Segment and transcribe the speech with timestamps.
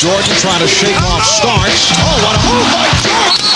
[0.00, 1.92] Jordan trying to shake off starts.
[1.92, 2.64] Oh, what a oh,
[3.04, 3.49] Jordan!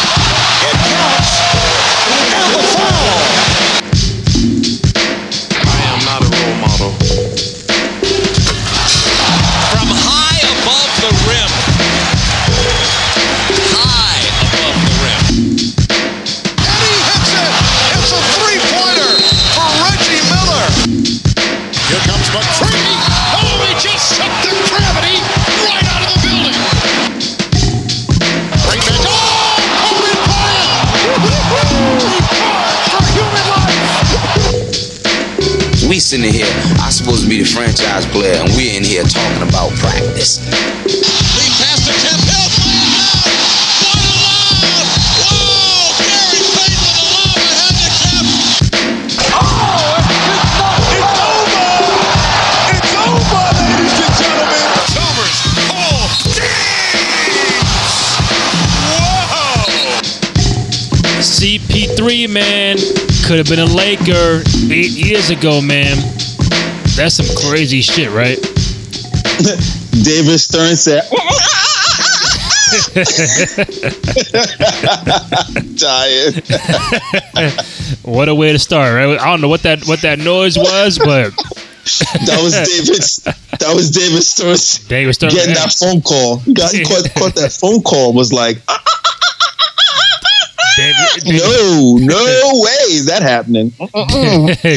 [36.04, 36.44] Sitting here,
[36.84, 40.36] I supposed to be the franchise player, and we're in here talking about practice.
[40.84, 42.44] Lead pass to Tim Hill.
[43.80, 44.52] What a lob!
[45.24, 45.96] Whoa!
[46.04, 48.28] Gary Payton with a lob ahead to Kemp.
[52.68, 54.60] It's over, ladies and gentlemen.
[54.92, 55.40] Chalmers.
[55.72, 56.04] Oh,
[58.92, 60.04] Whoa.
[61.24, 62.76] CP3, man,
[63.24, 65.96] could have been a Laker eight years ago, man.
[66.94, 68.36] That's some crazy shit, right?
[70.04, 71.02] David Stern said,
[75.76, 76.34] "Dying."
[78.02, 79.18] What a way to start, right?
[79.18, 81.30] I don't know what that what that noise was, but
[82.26, 83.34] That was David.
[83.60, 86.36] That was David Stern David Stern getting that phone call.
[86.52, 88.12] Got caught, caught that phone call.
[88.12, 88.93] Was like, ah, ah,
[90.76, 93.70] David, David, no, no way is that happening.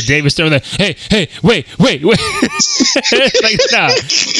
[0.05, 2.19] David Stern, like, hey, hey, wait, wait, wait.
[3.43, 3.89] like, nah,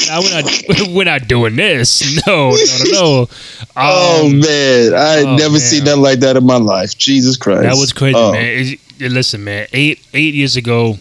[0.07, 2.25] nah, we're not, we're not doing this.
[2.27, 3.27] No, no, no, no.
[3.75, 5.59] Oh Um, man, I had oh, never man.
[5.61, 6.97] seen nothing like that in my life.
[6.97, 8.31] Jesus Christ, That was crazy, Oh.
[8.33, 8.43] man.
[8.45, 9.67] It- it- listen, man.
[9.73, 10.97] Eight eight years ago,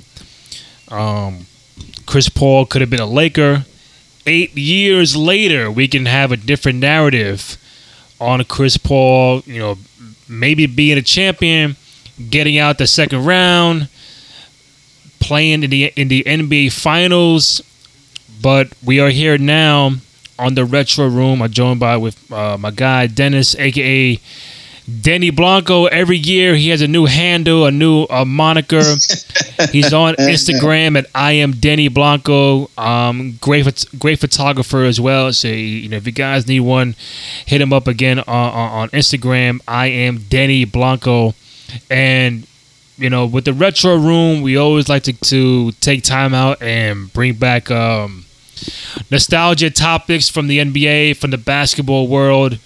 [0.89, 1.47] um,
[2.07, 3.65] Chris Paul could have been a Laker.
[4.27, 7.57] Eight years later, we can have a different narrative
[8.21, 9.43] on Chris Paul.
[9.47, 9.79] You know,
[10.29, 11.77] maybe being a champion,
[12.31, 13.89] getting out the second round,
[15.21, 17.63] playing in the in the NBA Finals.
[18.43, 19.93] But we are here now
[20.39, 21.43] on the Retro Room.
[21.43, 24.21] I'm joined by with uh, my guy Dennis, aka
[25.01, 25.87] Denny Blanco.
[25.87, 28.83] Every year he has a new handle, a new uh, moniker.
[29.73, 32.71] He's on Instagram at I am Denny Blanco.
[32.79, 35.33] Um, great, great photographer as well.
[35.33, 36.95] So you know, if you guys need one,
[37.47, 39.61] hit him up again on, on, Instagram.
[39.67, 41.35] I am Denny Blanco,
[41.91, 42.47] and
[42.99, 47.13] you know, with the retro room, we always like to, to take time out and
[47.13, 48.25] bring back um,
[49.11, 52.59] nostalgia topics from the NBA, from the basketball world.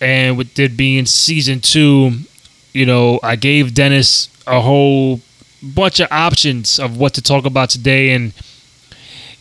[0.00, 2.12] And with it being season two,
[2.72, 5.20] you know, I gave Dennis a whole
[5.62, 8.12] bunch of options of what to talk about today.
[8.12, 8.32] And,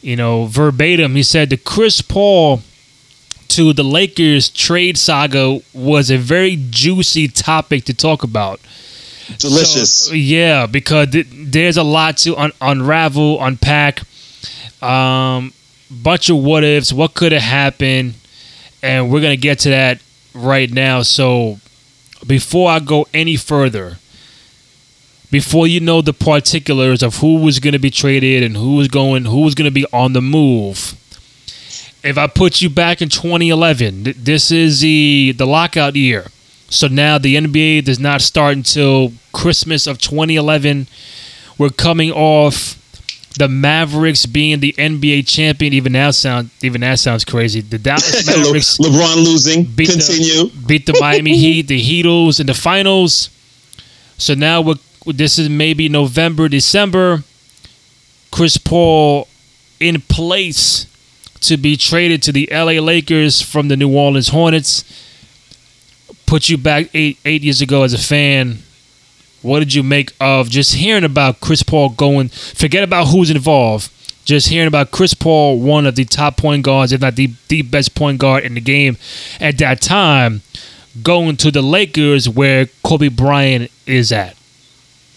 [0.02, 2.62] you know, verbatim, he said the Chris Paul
[3.50, 8.60] to the Lakers trade saga was a very juicy topic to talk about.
[9.38, 10.08] delicious.
[10.08, 14.02] So, yeah, because th- there's a lot to un- unravel, unpack.
[14.82, 15.54] Um,
[15.90, 18.16] bunch of what ifs, what could have happened,
[18.82, 20.02] and we're gonna get to that
[20.34, 21.02] right now.
[21.02, 21.60] So,
[22.26, 23.98] before I go any further,
[25.32, 29.26] before you know the particulars of who was gonna be traded and who was going,
[29.26, 30.96] who was gonna be on the move.
[32.04, 36.28] If I put you back in 2011, th- this is the the lockout year.
[36.70, 40.88] So now the NBA does not start until Christmas of 2011.
[41.58, 42.83] We're coming off
[43.38, 45.74] the Mavericks being the NBA champion.
[45.74, 47.62] Even now sound even that sounds crazy.
[47.62, 49.64] The Dallas Le- Mavericks LeBron losing.
[49.66, 50.50] beat Continue.
[50.50, 53.30] the beat the Miami Heat, the Heatles in the finals.
[54.18, 57.24] So now we're this is maybe November, December.
[58.32, 59.28] Chris Paul
[59.80, 60.88] in place
[61.42, 64.84] to be traded to the LA Lakers from the New Orleans Hornets.
[66.26, 68.60] Put you back eight eight years ago as a fan.
[69.44, 72.30] What did you make of just hearing about Chris Paul going?
[72.30, 73.92] Forget about who's involved.
[74.26, 77.62] Just hearing about Chris Paul, one of the top point guards, if not the, the
[77.62, 78.98] best point guard in the game
[79.42, 80.42] at that time,
[81.04, 84.36] going to the Lakers where Kobe Bryant is at.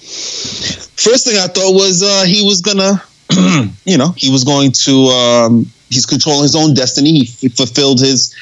[0.01, 3.01] First thing I thought was uh, he was gonna,
[3.85, 5.07] you know, he was going to.
[5.07, 7.25] Um, he's controlling his own destiny.
[7.25, 8.35] He fulfilled his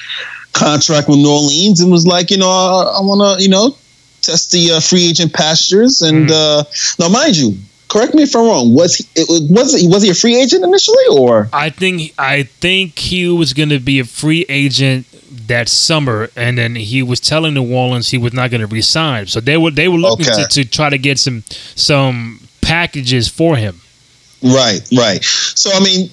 [0.52, 3.76] contract with New Orleans and was like, you know, I, I want to, you know,
[4.24, 6.02] test the uh, free agent pastures.
[6.02, 6.64] And uh,
[6.98, 7.56] now, mind you,
[7.88, 8.74] correct me if I'm wrong.
[8.74, 9.04] Was he?
[9.14, 9.88] It was, was he?
[9.88, 13.78] Was he a free agent initially, or I think I think he was going to
[13.80, 15.06] be a free agent
[15.46, 19.26] that summer, and then he was telling New Orleans he was not going to resign.
[19.26, 20.42] So they were they were looking Okay.
[20.44, 21.44] to, to try to get some
[21.74, 23.80] some packages for him.
[24.42, 25.22] Right, right.
[25.24, 26.10] So I mean,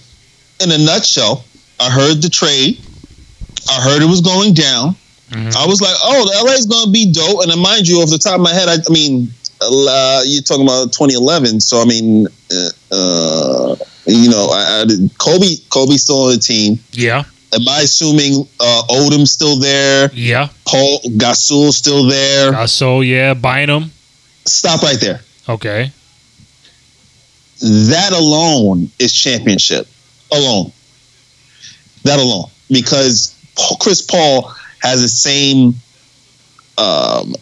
[0.63, 1.45] in a nutshell,
[1.79, 2.79] I heard the trade.
[3.69, 4.95] I heard it was going down.
[5.33, 7.43] I was like, oh, the LA is going to be dope.
[7.47, 9.31] And mind you, off the top of my head, I, I mean,
[9.61, 11.61] uh, you're talking about 2011.
[11.61, 13.75] So, I mean, uh, uh,
[14.07, 16.79] you know, I, I, Kobe, Kobe's still on the team.
[16.91, 17.23] Yeah.
[17.53, 20.09] Am I assuming uh, Odom's still there?
[20.13, 20.49] Yeah.
[20.65, 22.65] Paul Gasol's still there?
[22.67, 23.91] So yeah, Bynum.
[24.45, 25.21] Stop right there.
[25.49, 25.91] Okay.
[27.61, 29.87] That alone is championship.
[30.31, 30.71] Alone.
[32.03, 32.49] That alone.
[32.69, 35.75] Because Paul- Chris Paul has the same
[36.77, 37.35] um,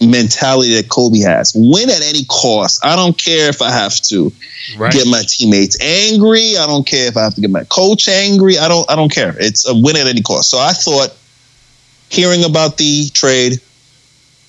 [0.00, 1.52] mentality that Kobe has.
[1.54, 2.84] Win at any cost.
[2.84, 4.32] I don't care if I have to
[4.76, 4.92] Right.
[4.92, 6.56] get my teammates angry.
[6.56, 8.58] I don't care if I have to get my coach angry.
[8.58, 9.34] I don't I don't care.
[9.38, 10.50] It's a win at any cost.
[10.50, 11.14] So I thought
[12.08, 13.54] hearing about the trade,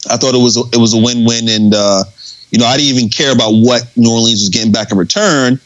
[0.10, 2.04] I thought it was a, it was a win-win and uh,
[2.52, 5.60] you know, I didn't even care about what New Orleans was getting back in return.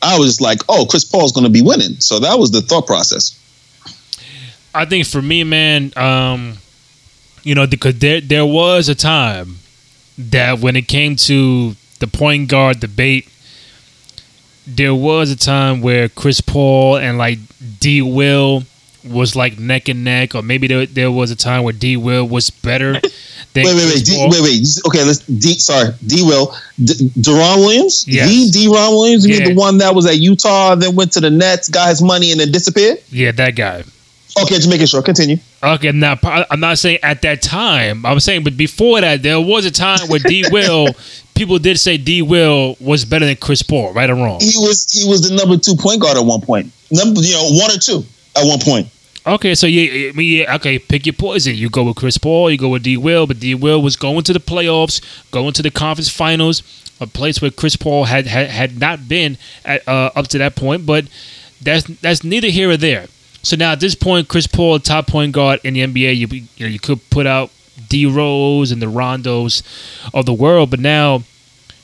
[0.00, 2.86] I was like, "Oh, Chris Paul's going to be winning." So that was the thought
[2.86, 3.37] process.
[4.78, 6.58] I think for me, man, um,
[7.42, 9.58] you know, because there there was a time
[10.16, 13.28] that when it came to the point guard debate,
[14.68, 17.40] there was a time where Chris Paul and like
[17.80, 18.62] D Will
[19.04, 22.28] was like neck and neck, or maybe there, there was a time where D Will
[22.28, 22.92] was better
[23.54, 24.66] than Wait, wait, wait, D, wait, wait.
[24.86, 25.18] Okay, let's.
[25.26, 26.22] D, sorry, D.
[26.22, 26.54] Will,
[26.84, 28.06] D, Deron Williams.
[28.06, 28.28] Yes.
[28.28, 28.66] D.
[28.68, 29.26] Deron Williams.
[29.26, 29.48] You mean Yeah.
[29.48, 32.40] the one that was at Utah, then went to the Nets, got his money, and
[32.40, 32.98] then disappeared?
[33.10, 33.82] Yeah, that guy.
[34.42, 35.02] Okay, just making sure.
[35.02, 35.36] Continue.
[35.62, 38.04] Okay, now I'm not saying at that time.
[38.04, 40.88] I'm saying, but before that, there was a time where D Will,
[41.34, 44.40] people did say D Will was better than Chris Paul, right or wrong.
[44.40, 46.72] He was he was the number two point guard at one point.
[46.90, 48.04] Number, you know, one or two
[48.36, 48.88] at one point.
[49.26, 51.54] Okay, so yeah, I mean, yeah, okay, pick your poison.
[51.54, 54.22] You go with Chris Paul, you go with D Will, but D Will was going
[54.24, 56.62] to the playoffs, going to the conference finals,
[57.00, 60.56] a place where Chris Paul had had, had not been at, uh, up to that
[60.56, 60.86] point.
[60.86, 61.08] But
[61.60, 63.06] that's that's neither here or there.
[63.42, 66.66] So now at this point, Chris Paul, top point guard in the NBA, you you
[66.66, 67.50] know you could put out
[67.88, 69.62] D Rose and the Rondos
[70.12, 71.22] of the world, but now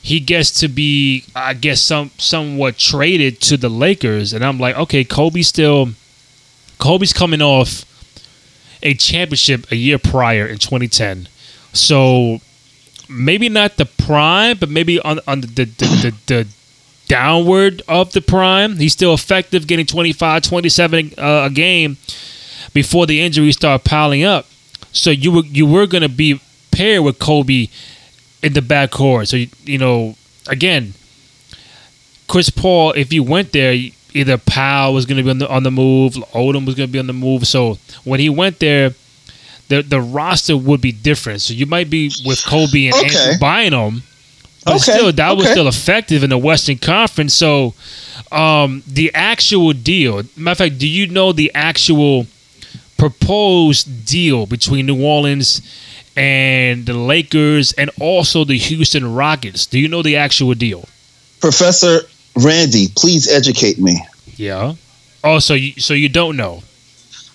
[0.03, 4.77] he gets to be, I guess, some somewhat traded to the Lakers, and I'm like,
[4.77, 5.91] okay, Kobe's still.
[6.79, 7.85] Kobe's coming off
[8.83, 11.29] a championship a year prior in 2010.
[11.73, 12.41] So
[13.09, 16.49] maybe not the prime, but maybe on, on the, the, the, the, the
[17.15, 18.77] downward of the prime.
[18.77, 21.97] He's still effective, getting 25, 27 uh, a game
[22.73, 24.47] before the injuries start piling up.
[24.93, 26.41] So you were you were going to be
[26.73, 27.69] paired with Kobe
[28.43, 29.29] in the backcourt.
[29.29, 30.17] So you, you know,
[30.49, 30.95] again,
[32.27, 33.75] Chris Paul, if you went there,
[34.13, 36.93] either Pau was going to be on the on the move, Odom was going to
[36.93, 37.47] be on the move.
[37.47, 38.91] So when he went there,
[39.69, 41.43] the the roster would be different.
[41.43, 43.17] So you might be with Kobe and Okay.
[43.17, 44.03] Andrew Bynum,
[44.65, 47.35] but Okay, still that was still effective in the Western Conference.
[47.35, 47.75] So
[48.33, 52.27] um, the actual deal, matter of fact, do you know the actual
[52.97, 55.63] proposed deal between New Orleans?
[56.17, 59.67] And the Lakers and also the Houston Rockets.
[59.67, 60.89] Do you know the actual deal?
[61.41, 62.03] Professor
[62.37, 64.01] Randy, please educate me.
[64.37, 64.75] Yeah.
[65.25, 66.63] Oh, so you so you don't know?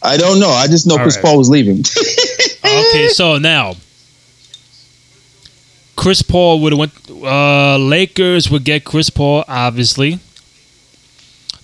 [0.02, 0.50] I don't know.
[0.50, 1.26] I just know Chris right.
[1.26, 1.84] Paul was leaving.
[2.70, 3.74] Okay, so now
[6.00, 6.94] Chris Paul would have went.
[7.10, 10.20] Uh, Lakers would get Chris Paul, obviously.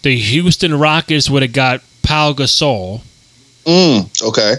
[0.02, 3.00] The Houston Rockets would have got Pau Gasol,
[3.66, 4.56] mm, okay.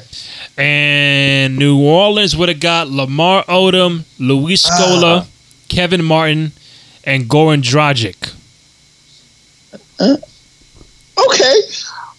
[0.56, 5.26] and New Orleans would have got Lamar Odom, Luis Scola, Ah.
[5.68, 6.52] Kevin Martin,
[7.04, 8.32] and Goran Dragic.
[10.00, 11.60] Okay.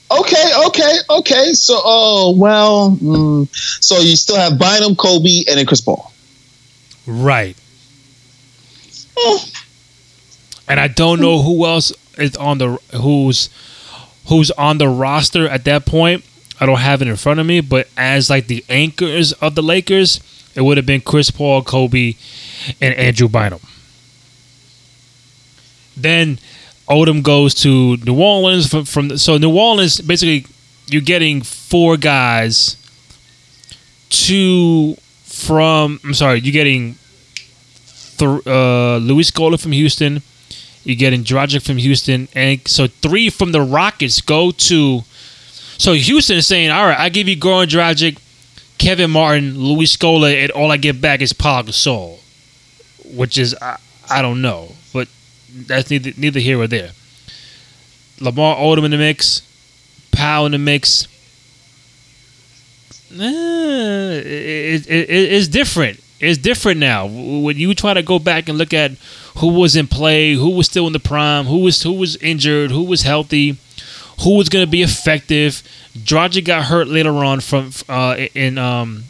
[0.10, 1.53] Okay, okay, okay.
[1.53, 3.48] So, oh, well, mm,
[3.84, 6.13] so you still have Bynum, Kobe, and then Chris Paul.
[7.07, 7.55] Right.
[9.17, 9.49] Hmm.
[10.67, 13.49] And I don't know who else is on the who's
[14.27, 16.25] who's on the roster at that point.
[16.59, 19.63] I don't have it in front of me, but as like the anchors of the
[19.63, 20.19] Lakers,
[20.55, 22.15] it would have been Chris Paul, Kobe,
[22.81, 23.61] and Andrew Bynum.
[25.95, 26.39] Then
[26.89, 30.45] Odom goes to New Orleans from, from the, so New Orleans basically
[30.87, 32.75] you're getting four guys.
[34.09, 34.97] Two
[35.38, 36.96] from I'm sorry, you're getting
[38.17, 40.22] th- uh, Luis Scola from Houston.
[40.84, 45.03] You're getting Dragic from Houston, and so three from the Rockets go to.
[45.77, 48.17] So Houston is saying, "All right, I give you Goran Dragic,
[48.77, 52.20] Kevin Martin, Luis Scola, and all I get back is Paul Gasol,"
[53.06, 53.77] which is I,
[54.10, 55.08] I don't know, but
[55.53, 56.91] that's neither neither here or there.
[58.20, 59.41] Lamar Odom in the mix,
[60.12, 61.08] Pau in the mix.
[63.11, 65.99] Eh, it, it, it, it's different.
[66.19, 67.05] It's different now.
[67.05, 68.91] When you try to go back and look at
[69.37, 72.71] who was in play, who was still in the prime, who was who was injured,
[72.71, 73.57] who was healthy,
[74.21, 75.61] who was going to be effective.
[75.95, 79.03] Dragic got hurt later on from uh, in um,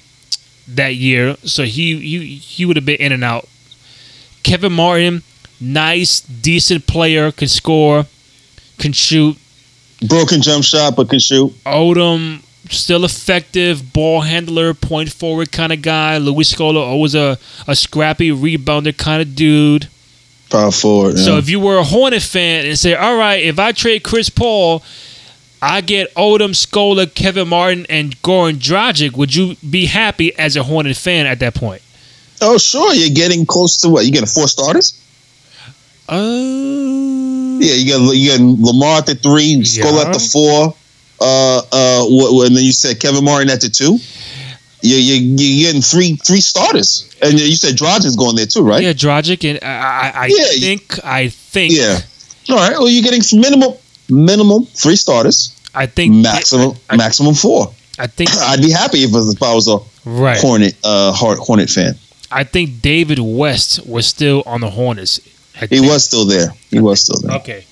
[0.68, 3.48] that year, so he he he would have been in and out.
[4.44, 5.24] Kevin Martin,
[5.62, 8.06] nice, decent player, can score,
[8.78, 9.38] can shoot.
[10.08, 11.52] Broken jump shot, but can shoot.
[11.66, 16.18] Odom still effective, ball handler, point forward kind of guy.
[16.18, 19.88] Luis Scola always a, a scrappy rebounder kind of dude.
[20.50, 21.18] Power forward.
[21.20, 24.30] So if you were a Hornet fan and say, all right, if I trade Chris
[24.30, 24.82] Paul,
[25.62, 30.64] I get Odom, Scola, Kevin Martin, and Goran Dragic, would you be happy as a
[30.64, 31.82] Hornet fan at that point?
[32.40, 34.06] oh, sure, you're getting close to what?
[34.06, 34.94] You getting four starters?
[36.08, 40.08] Uh, Yeah, you get you get Lamar at the three, Scola Yeah.
[40.08, 40.76] at the four,
[41.20, 43.98] uh, uh, and then you said Kevin Martin at the two.
[44.82, 48.84] You you you're getting three three starters, and you said Dragic's going there too, right?
[48.84, 52.00] yeah, Dragic, and I, I, I Yeah, think, I think, Yeah.
[52.50, 52.78] All right.
[52.78, 53.74] Well, you're getting minimum
[54.10, 57.74] minimum three starters, I think, maximum I, maximum four.
[58.00, 60.38] I think, I'd be happy if, it was- if I was a right.
[60.40, 61.96] Hornet uh Hor- Hornet fan.
[62.32, 65.20] I think David West was still on the Hornets.
[65.72, 66.50] He was still there.
[66.70, 67.38] He was still there.
[67.40, 67.66] Okay.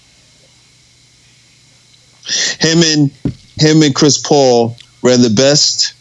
[2.59, 3.11] Him and
[3.59, 5.93] him and Chris Paul ran the best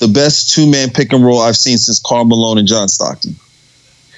[0.00, 3.34] the best two man pick and roll I've seen since Karl Malone and John Stockton.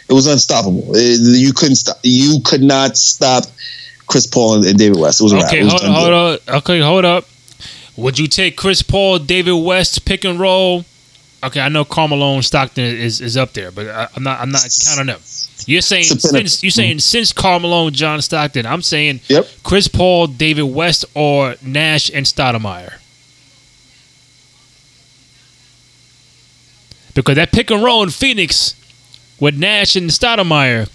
[0.08, 0.94] It was unstoppable.
[0.94, 1.98] It- you couldn't stop.
[2.02, 3.44] You could not stop
[4.06, 5.20] Chris Paul and, David West.
[5.20, 5.38] It was a.
[5.46, 6.48] Okay, It was hold, hold up.
[6.48, 7.26] Okay, hold up.
[7.96, 10.84] Would you take Chris Paul, David West, pick and roll?
[11.42, 14.40] Okay, I know Karl Malone and Stockton is, is up there, but I, I'm not
[14.40, 15.20] I'm not counting them.
[15.66, 16.48] You're saying It's a pinnacle.
[16.48, 16.98] since you're saying mm-hmm.
[16.98, 19.46] since Karl Malone and John Stockton, I'm saying Yep.
[19.62, 22.94] Chris Paul, David West, or Nash and Stoudemire.
[27.14, 28.74] Because that pick and roll in Phoenix
[29.40, 30.88] with Nash and Stoudemire,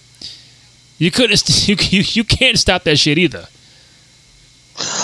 [0.98, 3.48] you couldn't you, you you can't stop that shit either.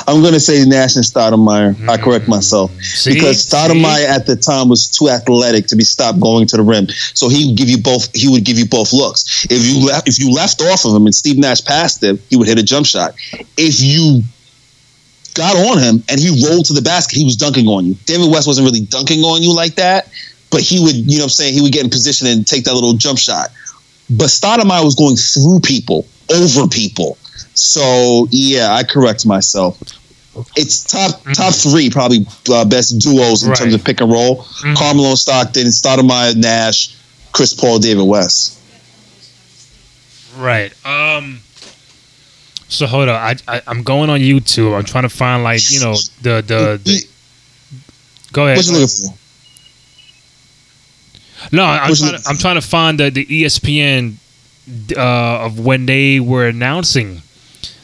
[0.08, 1.88] I'm going to say Nash and Stoudemire.
[1.88, 2.84] I correct myself Mm.
[2.84, 3.14] See?
[3.14, 6.88] because Stoudemire at the time was too athletic to be stopped going to the rim.
[7.14, 8.14] So he would give you both.
[8.14, 9.46] He would give you both looks.
[9.50, 12.36] If you left, if you left off of him and Steve Nash passed him, he
[12.36, 13.16] would hit a jump shot.
[13.58, 14.24] If you
[15.34, 17.94] got on him and he rolled to the basket, he was dunking on you.
[18.06, 20.10] David West wasn't really dunking on you like that,
[20.50, 22.66] but he would, you know, what I'm saying he would get in position and take
[22.66, 23.50] that little jump shot.
[24.10, 27.18] But Stoudemire was going through people, over people.
[27.54, 29.80] So yeah, I correct myself.
[30.56, 33.58] It's top top three probably uh, best duos in Right.
[33.60, 34.46] terms of pick and roll.
[34.76, 36.96] Karl Malone Stockton, Stoudemire, Nash,
[37.34, 38.58] Chris Paul, David West.
[40.38, 40.74] Right.
[40.86, 41.42] Um.
[42.70, 43.16] So hold on.
[43.16, 44.74] I, I I'm going on YouTube.
[44.78, 46.80] I'm trying to find like you know the the.
[46.84, 47.06] the
[48.32, 48.58] go ahead.
[48.58, 49.18] What you looking for?
[51.52, 54.14] No, I'm trying, to, I'm trying to find the, the ESPN
[54.96, 57.24] uh, of when they were announcing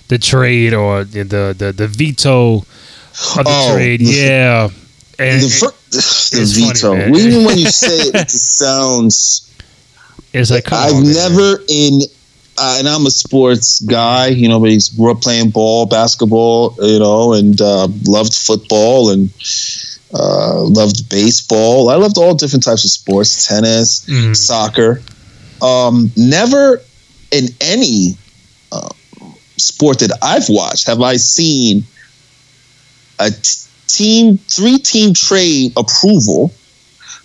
[0.07, 2.65] the trade or the the, the, the veto of
[3.35, 4.01] the Oh, trade.
[4.01, 4.69] Yeah.
[5.19, 6.95] And The, the funny, veto.
[6.95, 7.15] man.
[7.15, 9.51] Even when you say it, it sounds.
[10.33, 11.13] it's like come I've on, man.
[11.13, 12.01] never in,
[12.59, 14.27] uh, and I'm a sports guy.
[14.27, 16.75] You know, but he's grew up playing ball, basketball.
[16.79, 19.29] You know, and uh, loved football and
[20.13, 21.89] uh, loved baseball.
[21.89, 24.35] I loved all different types of sports, tennis, Mhm.
[24.35, 25.01] soccer.
[25.61, 26.81] Um, never
[27.31, 28.15] in any
[28.71, 28.89] uh,
[29.57, 31.83] sport that I've watched have I seen
[33.19, 36.53] a t- team three team trade approval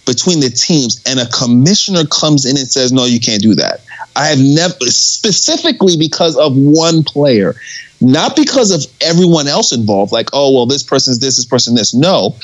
[0.07, 3.81] between the teams and a commissioner comes in and says no you can't do that.
[4.17, 7.55] I have never specifically because of one player
[8.01, 11.95] not because of everyone else involved like oh well this person's this this person this.
[11.95, 12.37] No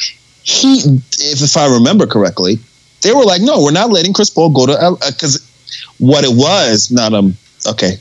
[0.48, 0.78] he
[1.18, 2.58] if, if i remember correctly
[3.02, 5.44] they were like no we're not letting chris paul go to because
[5.98, 7.98] what it was not um okay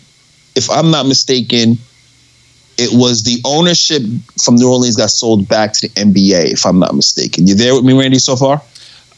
[0.57, 1.77] if i'm not mistaken
[2.77, 4.03] it was the ownership
[4.39, 7.47] from New Orleans got sold back to the NBA, if I'm not mistaken.
[7.47, 8.61] You there with me, Randy, so far?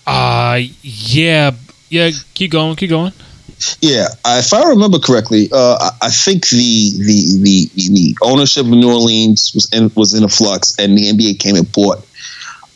[0.08, 1.52] Uh yeah
[1.90, 2.12] yeah.
[2.34, 2.76] Keep going.
[2.76, 3.12] Keep going.
[3.82, 8.90] Yeah, if I remember correctly, uh, I- think the, the the the ownership of New
[8.90, 12.06] Orleans was in was in a flux, and the NBA came and bought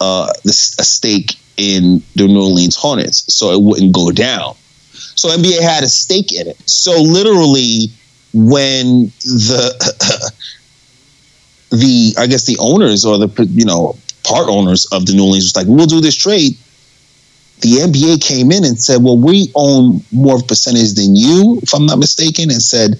[0.01, 4.55] uh, this, a stake in the New Orleans Hornets, so it wouldn't go down.
[4.91, 6.58] So NBA had a stake in it.
[6.70, 7.91] So literally,
[8.33, 10.31] when the
[11.69, 15.45] the I guess the owners or the you know part owners of the New Orleans
[15.45, 16.57] was like, we'll do this trade.
[17.61, 21.85] The NBA came in and said, well, we own more percentage than you, if I'm
[21.85, 22.99] not mistaken, and said,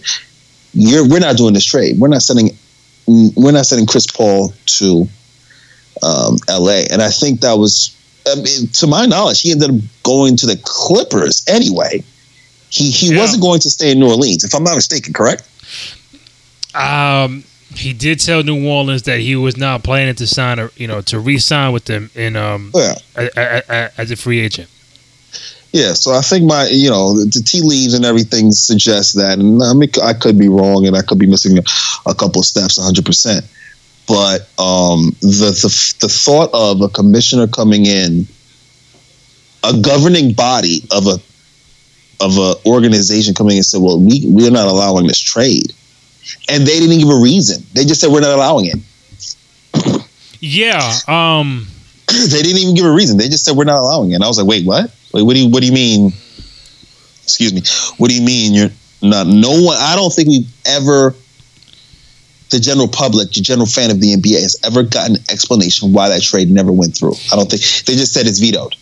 [0.73, 1.99] you're we're not doing this trade.
[1.99, 2.49] We're not sending
[3.07, 5.07] we're not sending Chris Paul to
[6.01, 6.83] um, LA.
[6.89, 7.95] And I think that was
[8.27, 12.03] I mean, to my knowledge, he ended up going to the Clippers anyway.
[12.73, 13.19] He he Yeah.
[13.19, 15.43] wasn't going to stay in New Orleans, if I'm not mistaken, correct?
[16.75, 17.43] Um,
[17.75, 21.01] He did tell New Orleans that he was not planning to sign, a, you know,
[21.01, 22.95] to re-sign with them in um Yeah.
[23.15, 24.69] a, a, a, as a free agent.
[25.71, 29.63] Yeah, so I think my, you know, the, tea leaves and everything suggests that, and
[29.63, 31.57] I mean, I could be wrong, and I could be missing
[32.05, 33.03] a, couple of steps, 100.
[33.03, 33.43] percent
[34.07, 38.27] But um, the, the the thought of a commissioner coming in,
[39.63, 41.17] a governing body of a
[42.20, 45.74] of a organization coming and said, "Well, we we're not allowing this trade,"
[46.50, 47.65] and they didn't give a reason.
[47.74, 48.77] They just said we're not allowing it.
[50.39, 51.00] Yeah.
[51.08, 51.67] Um.
[52.08, 53.17] they didn't even give a reason.
[53.17, 54.15] They just said we're not allowing it.
[54.15, 54.93] And I was like, wait, what?
[55.13, 56.12] Wait, what do you what do you mean?
[57.24, 57.62] Excuse me.
[57.98, 58.70] What do you mean you're
[59.01, 59.27] not?
[59.27, 59.77] No one.
[59.79, 61.15] I don't think we've ever.
[62.51, 66.10] The general public, the general fan of the NBA, has ever gotten an explanation why
[66.10, 67.15] that trade never went through.
[67.32, 68.75] I don't think they just said it's vetoed.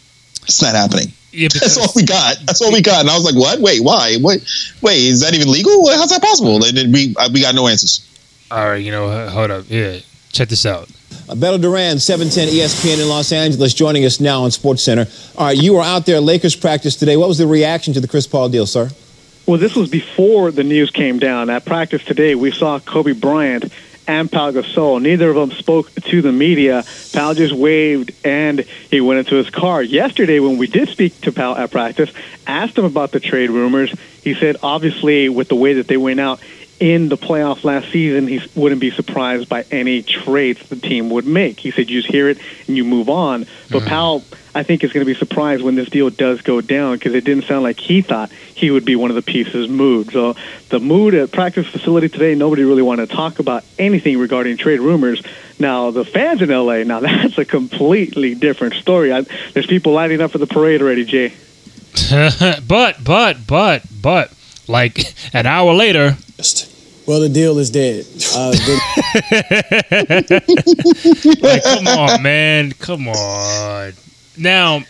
[0.44, 1.14] It's not happening.
[1.32, 1.48] Yeah.
[1.54, 2.38] That's all we got.
[2.46, 3.02] That's all we got.
[3.02, 3.60] And I was like, what?
[3.60, 4.18] Wait, why?
[4.22, 4.44] Wait,
[4.82, 5.88] wait, is that even legal?
[5.90, 6.64] How's that possible?
[6.64, 8.06] And then we uh, we got no answers.
[8.52, 8.84] all right.
[8.84, 9.08] You know.
[9.08, 9.66] uh, Hold up.
[9.70, 10.00] Yeah.
[10.32, 10.88] Check this out.
[11.28, 15.08] Beto Duran, 710 ESPN in Los Angeles, joining us now on SportsCenter.
[15.38, 17.16] All right, you were out there at Lakers practice today.
[17.16, 18.90] What was the reaction to the Chris Paul deal, sir?
[19.46, 21.50] Well, this was before the news came down.
[21.50, 23.72] At practice today, we saw Kobe Bryant
[24.08, 25.02] and Pau Gasol.
[25.02, 26.84] Neither of them spoke to the media.
[27.14, 29.82] Pau just waved and he went into his car.
[29.82, 32.12] Yesterday, when we did speak to Pau at practice,
[32.48, 33.94] asked him about the trade rumors.
[34.24, 36.40] He said, obviously, with the way that they went out
[36.82, 41.28] in the playoffs last season, he wouldn't be surprised by any trades the team would
[41.28, 41.60] make.
[41.60, 43.46] He said, you just hear it and you move on.
[43.70, 43.88] But mm.
[43.88, 44.24] Pau,
[44.56, 47.24] I think, is going to be surprised when this deal does go down because it
[47.24, 50.12] didn't sound like he thought he would be one of the pieces moved.
[50.12, 50.36] So
[50.70, 54.80] the mood at practice facility today, nobody really wanted to talk about anything regarding trade
[54.80, 55.22] rumors.
[55.60, 59.14] Now, the fans in LA, now that's a completely different story.
[59.14, 59.22] I,
[59.54, 61.32] there's people lining up for the parade already, Jay.
[62.68, 64.34] but but but but
[64.68, 65.00] like
[65.34, 66.16] an hour later,
[67.08, 68.06] Well, the deal is dead.
[68.36, 68.82] Uh, the-
[71.42, 73.94] like, come on, man, come on.
[74.38, 74.84] Now,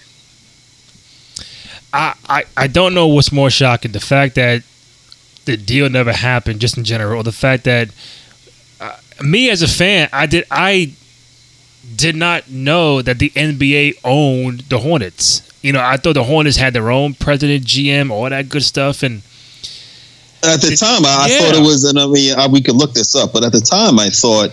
[1.94, 4.64] I, I I don't know what's more shocking: the fact that
[5.46, 7.90] the deal never happened, just in general, or the fact that
[8.80, 10.94] uh, me as a fan, I did I
[11.96, 15.42] did not know that the NBA owned the Hornets.
[15.62, 19.04] You know, I thought the Hornets had their own president, GM, all that good stuff,
[19.04, 19.22] and
[20.44, 22.76] At the It- time, I, I thought it was, and I mean, I, we could
[22.76, 24.50] look this up, but at the time, I thought,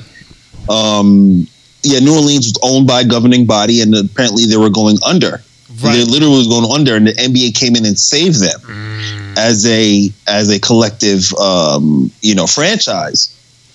[0.68, 1.46] um,
[1.83, 5.42] yeah, New Orleans was owned by a governing body, and apparently they were going under.
[5.83, 9.37] They literally was going under, and the NBA came in and saved them Mm.
[9.38, 13.29] as a as a collective, um, you know, franchise.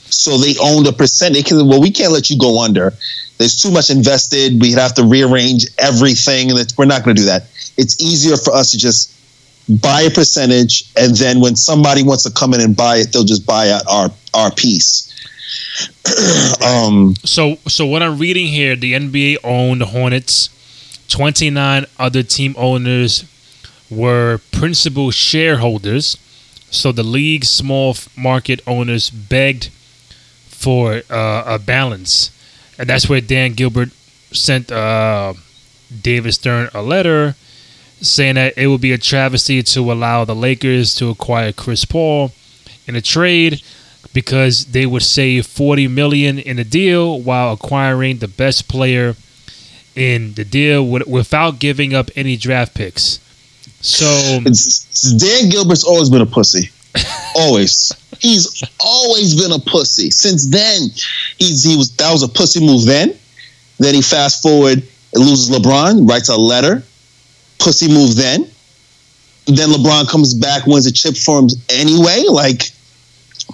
[0.10, 1.34] So they owned a percent.
[1.34, 2.94] They can, well, we can't let you go under.
[3.38, 4.60] There's too much invested.
[4.62, 7.46] We'd have to rearrange everything, and we're not going to do that.
[7.78, 9.10] It's easier for us to just
[9.70, 13.24] buy a percentage, and then when somebody wants to come in and buy it, they'll
[13.24, 15.10] just buy out our our piece.
[16.66, 20.50] um, So, so what I'm reading here, the NBA owned Hornets.
[21.10, 23.26] 29 other team owners
[23.90, 26.18] were principal shareholders.
[26.72, 29.70] So the league's small market owners begged
[30.48, 32.32] for uh, a balance,
[32.80, 33.90] and that's where Dan Gilbert
[34.32, 35.34] sent uh,
[36.02, 37.36] David Stern a letter
[38.04, 42.32] saying that it would be a travesty to allow the Lakers to acquire Chris Paul
[42.86, 43.62] in a trade
[44.14, 49.16] because they would save 40 million in the deal while acquiring the best player
[49.96, 53.20] in the deal without giving up any draft picks.
[53.82, 54.40] So
[55.18, 56.70] Dan Gilbert's always been a pussy.
[57.36, 57.92] always.
[58.20, 60.12] He's always been a pussy.
[60.12, 60.90] Since then,
[61.38, 63.18] he's he was that was a pussy move then.
[63.80, 64.84] Then he fast forward
[65.16, 66.84] loses LeBron, writes a letter.
[67.64, 68.48] Pussy move then.
[69.46, 72.24] Then LeBron comes back, wins a chip for him anyway.
[72.30, 72.64] Like,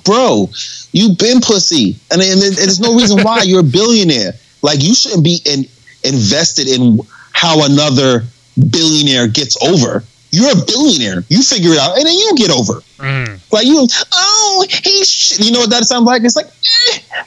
[0.04, 0.50] bro,
[0.92, 4.34] you've been pussy, and, and, and there's no reason why you're a billionaire.
[4.62, 5.66] Like, you shouldn't be in,
[6.04, 7.00] invested in
[7.34, 8.24] how another
[8.70, 10.04] billionaire gets over.
[10.32, 11.24] You're a billionaire.
[11.30, 12.82] You figure it out, and then you get over.
[12.98, 16.24] mm, Like you, oh, he's, ch-" you know what that sounds like?
[16.24, 17.24] It's like, eh,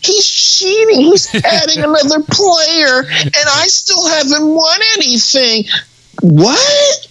[0.00, 1.02] he's cheating.
[1.02, 5.64] He's adding another player, and I still haven't won anything.
[6.20, 7.06] What?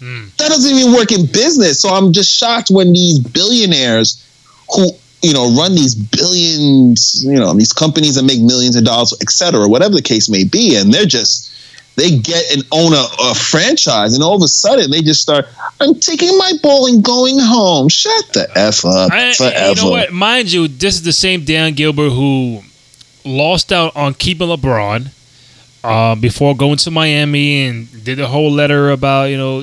[0.00, 1.80] mm, That doesn't even work in business.
[1.82, 4.24] So I'm just shocked when these billionaires
[4.74, 4.90] who,
[5.22, 9.30] you know, run these billions, you know, these companies that make millions of dollars, et
[9.30, 11.50] cetera, whatever the case may be, and they're just,
[11.96, 15.46] they get and own a, a franchise, and all of a sudden they just start,
[15.80, 17.88] I'm taking my ball and going home.
[17.88, 19.10] Shut the F up.
[19.12, 19.68] I, forever.
[19.70, 20.12] you know what?
[20.12, 22.60] Mind you, this is the same Dan Gilbert who
[23.24, 25.10] lost out on keeping LeBron
[25.88, 29.60] uh, before going to Miami and did a whole letter about you know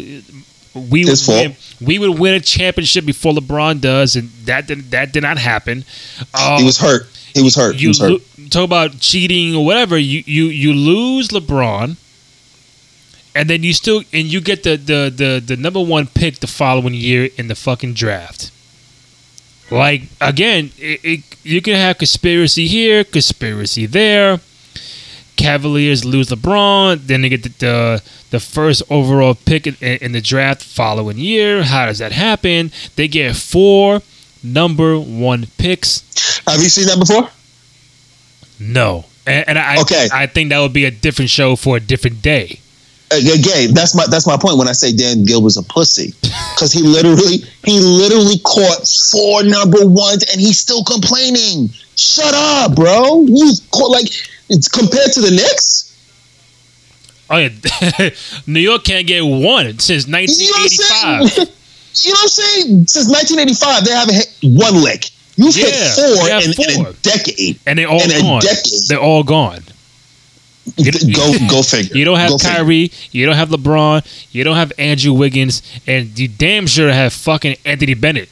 [0.74, 5.14] we would win, we would win a championship before LeBron does, and that did, that
[5.14, 5.86] did not happen.
[6.34, 7.08] Um, He was hurt.
[7.34, 7.76] He was hurt.
[7.76, 8.12] He you was hurt.
[8.12, 9.98] lo- talk about cheating or whatever.
[9.98, 11.98] You you you lose LeBron,
[13.36, 16.48] and then you still and you get the the the, the number one pick the
[16.48, 18.52] following year in the fucking draft.
[19.72, 24.40] Like again, it, it, you can have conspiracy here, conspiracy there.
[25.36, 30.22] Cavaliers lose LeBron, then they get the the, the first overall pick in, in the
[30.22, 31.64] draft following year.
[31.64, 32.72] How does that happen?
[32.96, 34.02] They get four
[34.44, 36.02] number one picks.
[36.48, 37.30] Have you seen that before?
[38.60, 40.08] No, and, and I Okay.
[40.14, 42.60] I think that would be a different show for a different day.
[43.12, 46.14] Uh, Again, that's my that's my point when I say Dan Gill was a pussy
[46.22, 51.70] because he literally he literally caught four number ones and he's still complaining.
[51.98, 53.26] Shut up, bro.
[53.28, 54.08] He's caught like
[54.50, 55.84] it's compared to the Knicks.
[57.30, 58.10] Oh yeah,
[58.48, 61.32] New York can't get one since You know what I'm 1985.
[61.32, 61.48] saying?
[61.98, 62.88] You know what I'm saying?
[62.88, 65.06] Since 1985, they haven't hit one lick.
[65.38, 67.60] You've Yeah, hit four they have in, in a decade.
[67.66, 68.42] and they all In gone.
[68.90, 69.64] They're all gone.
[70.76, 71.96] go go figure.
[71.96, 72.52] You don't have Go figure.
[72.54, 72.92] Kyrie.
[73.12, 74.06] You don't have LeBron.
[74.34, 78.28] You don't have Andrew Wiggins, and you damn sure have fucking Anthony Bennett.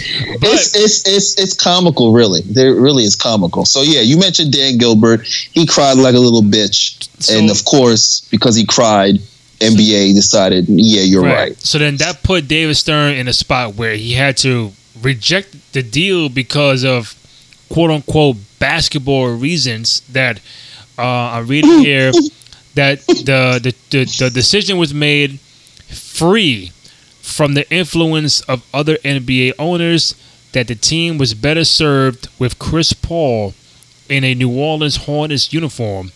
[0.00, 2.40] It's, it's it's it's comical, really.
[2.42, 3.64] There really is comical.
[3.64, 5.26] So yeah, you mentioned Dan Gilbert.
[5.26, 9.16] He cried like a little bitch, So- and of course, because he cried,
[9.60, 11.56] NBA decided, yeah, you're right.
[11.60, 15.82] So then that put David Stern in a spot where he had to reject the
[15.82, 17.14] deal because of
[17.68, 20.40] quote unquote basketball reasons that
[20.98, 22.12] uh, I'm reading here
[22.74, 25.40] that the, the, the, the decision was made
[25.88, 26.72] free
[27.22, 30.14] from the influence of other NBA owners
[30.52, 33.54] that the team was better served with Chris Paul
[34.08, 36.12] in a New Orleans Hornets uniform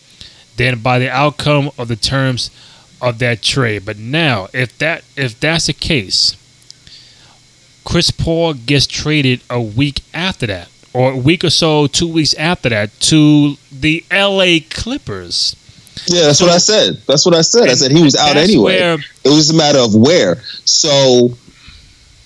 [0.57, 2.51] than by the outcome of the terms
[3.01, 3.85] of that trade.
[3.85, 6.35] But now, if that if that's the case,
[7.83, 12.33] Chris Paul gets traded a week after that, or a week or so, two weeks
[12.35, 15.55] after that, to the LA Clippers.
[16.07, 17.01] Yeah, that's what I said.
[17.07, 17.69] That's what I said.
[17.69, 18.79] I said he was out anyway.
[18.79, 20.41] where- it was a matter of where.
[20.65, 21.35] So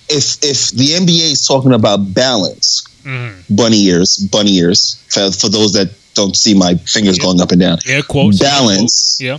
[0.08, 3.32] if if the NBA is talking about balance, Mhm.
[3.50, 4.96] bunny ears, bunny ears.
[5.08, 7.22] For, for those that don't see my fingers Yeah.
[7.24, 8.38] going up and down, Air quotes.
[8.38, 9.38] balance, Yeah.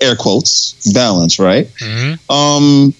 [0.00, 1.68] air quotes, balance, right?
[1.80, 2.92] hmm Um,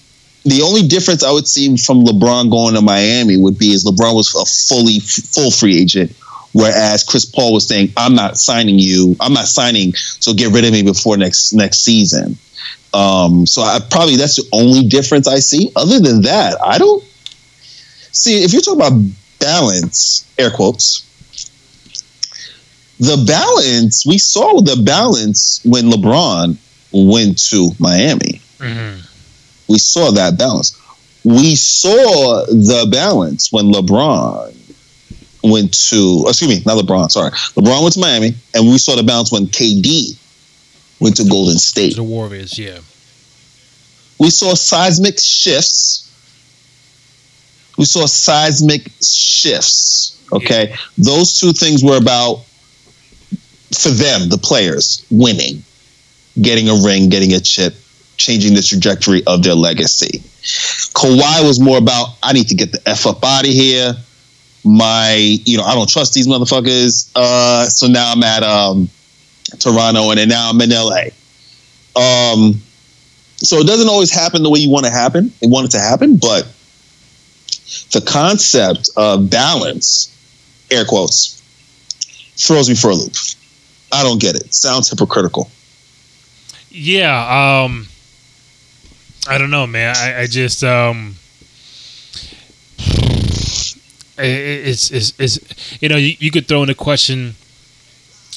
[0.45, 4.15] the only difference I would see from LeBron going to Miami would be is LeBron
[4.15, 6.15] was a fully full free agent,
[6.53, 9.15] whereas Chris Paul was saying, "I'm not signing you.
[9.19, 9.93] I'm not signing.
[9.95, 12.37] So get rid of me before next next season."
[12.93, 15.71] Um, so I probably that's the only difference I see.
[15.75, 17.03] Other than that, I don't
[18.11, 18.43] see.
[18.43, 19.01] If you're talking about
[19.39, 21.09] balance, air quotes.
[22.99, 26.55] The balance we saw the balance when LeBron
[26.93, 28.99] went to Miami hmm
[29.67, 30.77] we saw that balance.
[31.23, 34.53] We saw the balance when LeBron
[35.43, 37.31] went to, excuse me, not LeBron, sorry.
[37.31, 40.17] LeBron went to Miami, and we saw the bounce when KD
[40.99, 41.95] went to Golden State.
[41.95, 42.57] The Warriors.
[42.57, 42.79] Yeah.
[44.19, 46.09] We saw seismic shifts.
[47.77, 50.23] We saw seismic shifts.
[50.31, 50.75] Okay.
[50.97, 52.45] Those two things were about,
[53.77, 55.63] for them, the players, winning,
[56.41, 57.75] getting a ring, getting a chip,
[58.17, 60.19] changing the trajectory of their legacy.
[60.93, 63.95] Kawhi was more about, I need to get the F up out of here.
[64.63, 67.11] My, you know, I don't trust these motherfuckers.
[67.15, 68.89] Uh, so now I'm at um,
[69.59, 71.11] Toronto and then now I'm in LA.
[71.95, 72.61] Um,
[73.37, 75.31] so it doesn't always happen the way you want to happen.
[75.41, 76.47] You want it to happen, but
[77.91, 80.09] the concept of balance,
[80.71, 81.41] air quotes,
[82.35, 83.13] throws me for a loop.
[83.91, 84.53] I don't get it.
[84.53, 85.49] Sounds hypocritical.
[86.69, 87.63] Yeah.
[87.63, 87.87] Um.
[89.27, 89.95] I don't know, man.
[89.95, 91.15] I, I just um.
[94.17, 97.35] It's, it's, it's you know you, you could throw in a question,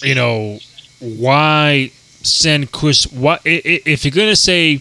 [0.02, 0.58] you know,
[1.00, 1.90] why
[2.22, 3.06] send Chris?
[3.12, 4.80] Why if you're gonna say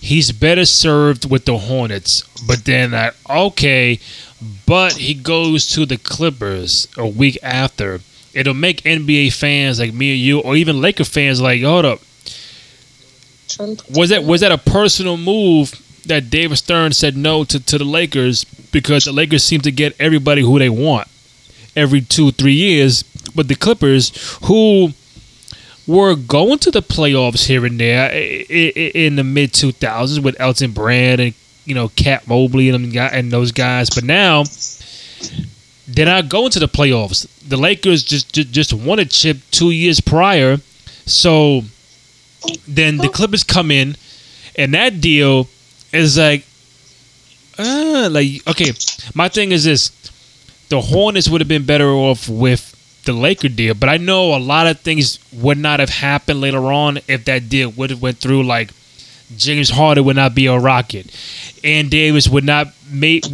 [0.00, 3.98] he's better served with the Hornets, but then that okay,
[4.66, 8.00] but he goes to the Clippers a week after.
[8.32, 12.00] It'll make NBA fans like me and you, or even Laker fans, like, hold up,
[13.90, 17.84] was that was that a personal move that David Stern said no to, to the
[17.84, 21.08] Lakers because the Lakers seem to get everybody who they want
[21.76, 23.02] every two three years,
[23.34, 24.12] but the Clippers
[24.44, 24.90] who
[25.86, 30.72] were going to the playoffs here and there in the mid two thousands with Elton
[30.72, 34.44] Brand and you know Cat Mobley and those guys, but now
[35.86, 37.26] they're not going to the playoffs.
[37.46, 40.58] The Lakers just just, just won a chip two years prior,
[41.06, 41.62] so
[42.68, 43.96] then the Clippers come in,
[44.56, 45.48] and that deal
[45.94, 46.44] is like,
[47.58, 48.72] uh, like okay.
[49.14, 49.90] My thing is this:
[50.68, 52.70] the Hornets would have been better off with
[53.04, 56.72] the Laker deal, but I know a lot of things would not have happened later
[56.72, 58.42] on if that deal would have went through.
[58.44, 58.70] Like
[59.36, 61.06] James Harden would not be a Rocket,
[61.62, 63.24] and Davis would not make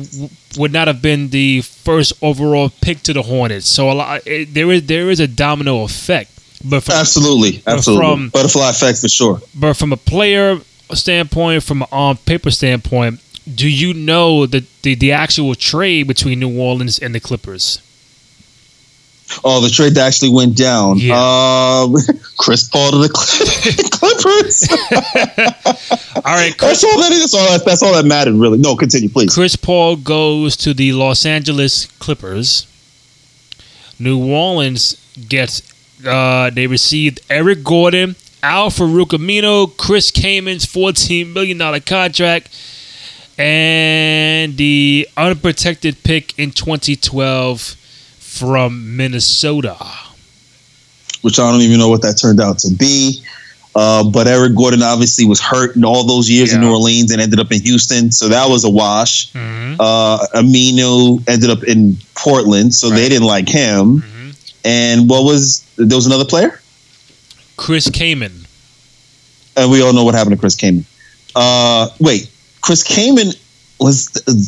[0.58, 3.68] would not have been the first overall pick to the Hornets.
[3.68, 6.32] So a lot it, there is there is a domino effect.
[6.62, 8.04] But from, Absolutely, absolutely.
[8.04, 9.40] from Butterfly effect for sure.
[9.54, 10.58] but from a player
[10.94, 13.20] standpoint, from an on paper standpoint,
[13.52, 17.80] do you know the, the the actual trade between New Orleans and the Clippers?
[19.44, 20.98] Oh, the trade that actually went down.
[20.98, 21.14] Yeah.
[21.14, 21.94] Um,
[22.38, 23.08] Chris Paul to the
[23.92, 24.68] Clippers.
[26.16, 27.20] All right, that's Chris, all that is.
[27.20, 28.58] That's all that, that's all that mattered, really.
[28.58, 29.32] No, continue, please.
[29.32, 32.66] Chris Paul goes to the Los Angeles Clippers.
[33.98, 34.96] New Orleans
[35.28, 35.62] gets
[36.06, 42.48] uh, they received Eric Gordon, Al-Farouq Aminu, Chris Kaman's fourteen million dollar contract,
[43.38, 47.60] and the unprotected pick in 2012
[48.18, 49.76] from Minnesota.
[51.22, 53.22] Which I don't even know what that turned out to be.
[53.74, 57.20] Uh, but Eric Gordon obviously was hurt in all those years in New Orleans and
[57.20, 59.30] ended up in Houston, so that was a wash.
[59.32, 59.76] Mhm.
[59.78, 64.02] Uh, Amino ended up in Portland, so they didn't like him.
[64.64, 66.59] And what was there was another player?
[67.60, 68.32] Chris Kaman.
[69.56, 70.84] and we all know what happened to Chris Kaman.
[71.36, 72.30] Uh, wait,
[72.62, 73.28] Chris Kaman
[73.78, 74.06] was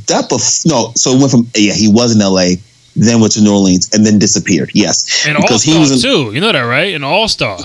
[0.08, 0.92] that bef- no?
[0.96, 2.56] So it went from yeah, he was in L.A.,
[2.96, 4.70] then went to New Orleans, and then disappeared.
[4.74, 6.32] Yes, An all because he was in, too.
[6.34, 6.94] You know that, right?
[6.94, 7.58] An all star.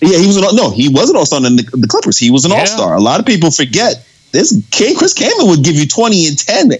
[0.00, 2.18] yeah, he was an, no, he wasn't all star in the, the Clippers.
[2.18, 2.60] He was an Yeah.
[2.60, 2.94] all star.
[2.94, 4.60] A lot of people forget this.
[4.70, 6.70] K, Chris Kaman would give you twenty and ten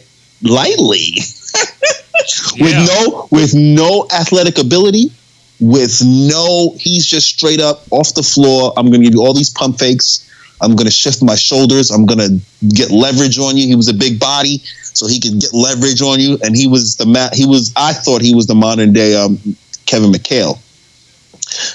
[0.43, 1.19] lightly,
[2.61, 2.85] with Yeah.
[2.87, 5.11] no with no athletic ability.
[5.61, 8.73] With no, he's just straight up off the floor.
[8.77, 10.21] I'm going to give you all these pump fakes.
[10.61, 11.91] I'm going to shift my shoulders.
[11.91, 12.41] I'm going to
[12.75, 13.67] get leverage on you.
[13.67, 16.39] He was a big body, so he could get leverage on you.
[16.43, 17.73] And he was the ma- he was.
[17.77, 19.39] I thought he was the modern day um,
[19.87, 20.59] Kevin McHale.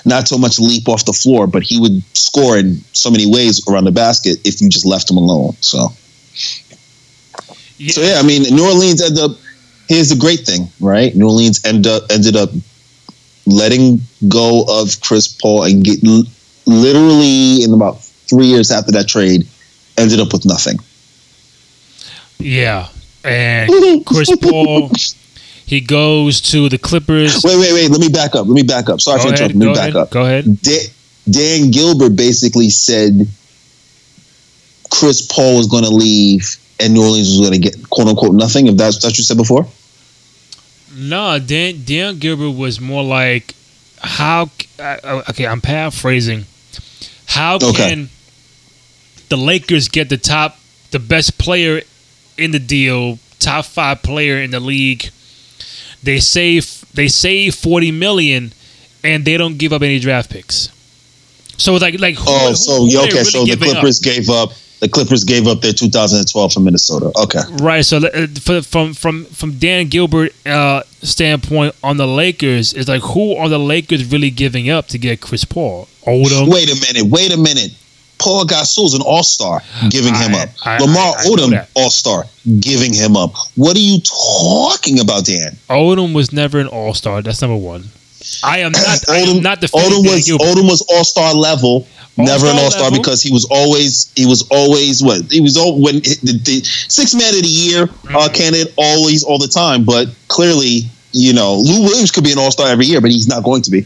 [0.06, 3.66] Not so much leap off the floor, but he would score in so many ways
[3.68, 5.54] around the basket if you just left him alone.
[5.62, 5.94] So,
[7.78, 7.92] Yeah.
[7.94, 9.38] so yeah, I mean, New Orleans ended up.
[9.88, 11.16] Here's the great thing, right?
[11.16, 12.50] New Orleans ended up ended up
[13.50, 16.00] letting go of Chris Paul and get
[16.66, 19.48] literally in about three years after that trade,
[19.98, 20.78] ended up with nothing.
[22.38, 22.88] Yeah.
[23.24, 24.92] And Chris Paul,
[25.66, 27.44] he goes to the Clippers.
[27.44, 27.92] Wait, wait, wait.
[27.92, 28.48] Let me back up.
[28.48, 29.02] Let me back up.
[29.02, 29.60] Sorry Go for ahead, interrupting.
[29.60, 30.10] Let me go back ahead, up.
[30.12, 30.62] go ahead.
[30.62, 30.94] Da-
[31.30, 33.28] Dan Gilbert basically said
[34.90, 38.34] Chris Paul was going to leave and New Orleans was going to get quote unquote
[38.36, 38.68] nothing.
[38.68, 39.68] If that's what you said before.
[40.96, 43.56] No, Dan Dan Gilbert was more like
[44.02, 44.50] how.
[44.80, 46.46] Uh, okay, I'm paraphrasing.
[47.28, 47.74] How Okay.
[47.74, 48.10] can
[49.30, 50.58] the Lakers get the top,
[50.92, 51.82] the best player
[52.38, 55.10] in the deal, top five player in the league?
[56.02, 58.54] They save they save forty million,
[59.04, 60.70] and they don't give up any draft picks.
[61.58, 63.18] So like like who, Oh, so who yeah, okay.
[63.20, 63.82] really So the giving up?
[63.82, 64.54] Clippers gave up.
[64.80, 67.12] The Clippers gave up their 2012 from Minnesota.
[67.24, 67.40] Okay.
[67.62, 67.84] Right.
[67.84, 68.28] So uh,
[68.62, 73.60] from from from Dan Gilbert uh, standpoint on the Lakers, it's like who are the
[73.60, 75.88] Lakers really giving up to get Chris Paul?
[76.08, 76.48] Odom.
[76.52, 77.12] Wait a minute.
[77.12, 77.72] Wait a minute.
[78.20, 80.50] Paul Gasol's an all star, giving him up.
[80.66, 82.26] I- Lamar I- I Odom, all star,
[82.60, 83.34] giving him up.
[83.56, 85.58] What are you talking about, Dan?
[85.70, 87.22] Odom was never an All Star.
[87.22, 87.86] That's number one.
[88.44, 89.10] I am not.
[89.10, 90.28] I am not defending Odom was.
[90.28, 91.88] Odom was all star level.
[92.20, 95.56] Never an All-star all star because he was always he was always what he was
[95.58, 98.16] all when the, the six man of the year Mm-hmm.
[98.16, 99.86] uh, candidate always all the time.
[99.86, 100.82] But clearly,
[101.14, 103.62] you know, Lou Williams could be an all star every year, but he's not going
[103.64, 103.86] to be.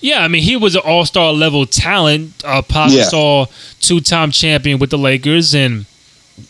[0.00, 2.32] Yeah, I mean he was an All Star level talent.
[2.44, 3.02] Uh, Pop Yeah.
[3.04, 3.46] saw
[3.80, 5.86] two time champion with the Lakers, and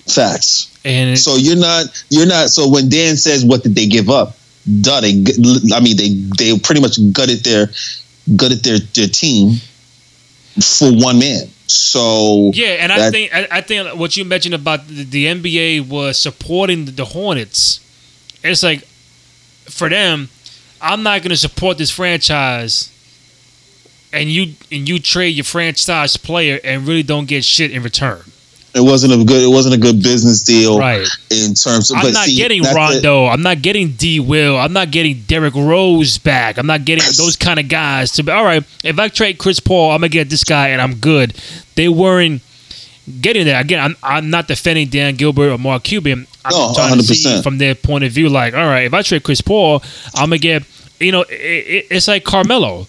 [0.06, 0.68] Facts.
[0.84, 2.50] and So you're not you're not.
[2.50, 4.36] So when Dan says what did they give up?
[4.82, 5.24] Duh, they.
[5.74, 7.70] I mean they they pretty much gutted their
[8.36, 9.60] gutted their their team
[10.60, 11.48] for one man.
[11.66, 15.88] So Yeah, and I think I, I think what you mentioned about the, the NBA
[15.88, 17.80] was supporting the Hornets.
[18.42, 18.84] It's like
[19.68, 20.28] for them,
[20.80, 22.90] I'm not going to support this franchise,
[24.12, 28.22] and you and you trade your franchise player and really don't get shit in return.
[28.78, 31.06] It wasn't a good it wasn't a good business deal Right.
[31.30, 31.96] in terms of.
[31.98, 33.26] I'm but not see, getting the- Rondo.
[33.26, 34.20] I'm not getting D.
[34.20, 34.56] Will.
[34.56, 36.56] I'm not getting Derrick Rose back.
[36.58, 38.62] I'm not getting those kind of guys to be all right.
[38.84, 41.34] If I trade Chris Paul, I'm gonna get this guy and I'm good.
[41.74, 42.40] They weren't
[43.20, 43.60] getting there.
[43.60, 46.26] Again, I'm I'm not defending Dan Gilbert or Mark Cuban.
[46.44, 47.42] I'm No, trying to see 100%.
[47.42, 48.28] from their point of view.
[48.28, 49.82] Like, all right, if I trade Chris Paul,
[50.14, 50.62] I'm gonna get.
[51.00, 52.86] You know, it, it, it's like Carmelo.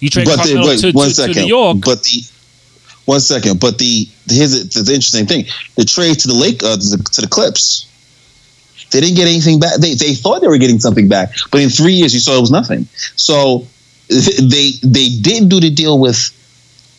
[0.00, 0.92] You trade But the, Carmelo wait, to,
[1.26, 1.40] to, to.
[1.40, 1.78] New York.
[1.84, 2.24] But the
[3.04, 6.76] One second, but the here's the, the interesting thing: the trade to the Lake uh,
[6.76, 7.88] to, the, to the Clips.
[8.90, 9.80] They didn't get anything back.
[9.80, 12.40] They, they thought they were getting something back, but in three years, you saw it
[12.40, 12.86] was nothing.
[13.16, 13.66] So
[14.08, 16.30] they they didn't do the deal with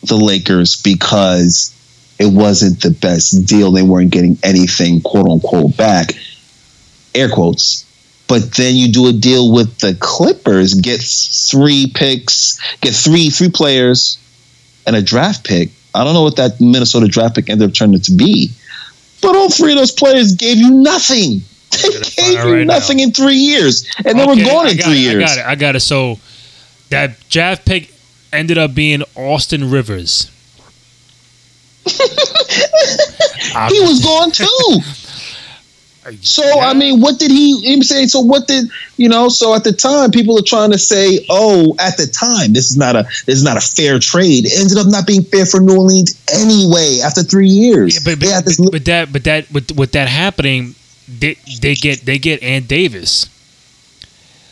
[0.02, 1.72] the Lakers because
[2.18, 3.70] it wasn't the best deal.
[3.70, 6.12] They weren't getting anything quote unquote back,
[7.14, 7.84] air quotes.
[8.26, 13.50] But then you do a deal with the Clippers, get three picks, get three three
[13.50, 14.18] players,
[14.86, 15.70] and a draft pick.
[15.94, 18.50] I don't know what that Minnesota draft pick ended up turning to be,
[19.22, 21.40] but all three of those players gave you nothing.
[21.82, 23.04] They gave you right nothing now.
[23.04, 25.22] in three years, and they were Okay, gone in three it, years.
[25.24, 25.46] I got it.
[25.46, 25.80] I got it.
[25.80, 26.18] So
[26.90, 27.92] that draft pick
[28.32, 30.30] ended up being Austin Rivers.
[31.86, 34.78] he was gone too.
[36.20, 37.76] So I mean, what did he?
[37.78, 38.08] Was saying.
[38.08, 39.28] So what did you know?
[39.28, 42.76] So at the time, people are trying to say, "Oh, at the time, this is
[42.76, 45.60] not a this is not a fair trade." It ended up not being fair for
[45.60, 47.00] New Orleans anyway.
[47.04, 50.74] After three years, Yeah, but, but, but, but that but that with with that happening,
[51.08, 53.28] they they get they get Ann Davis.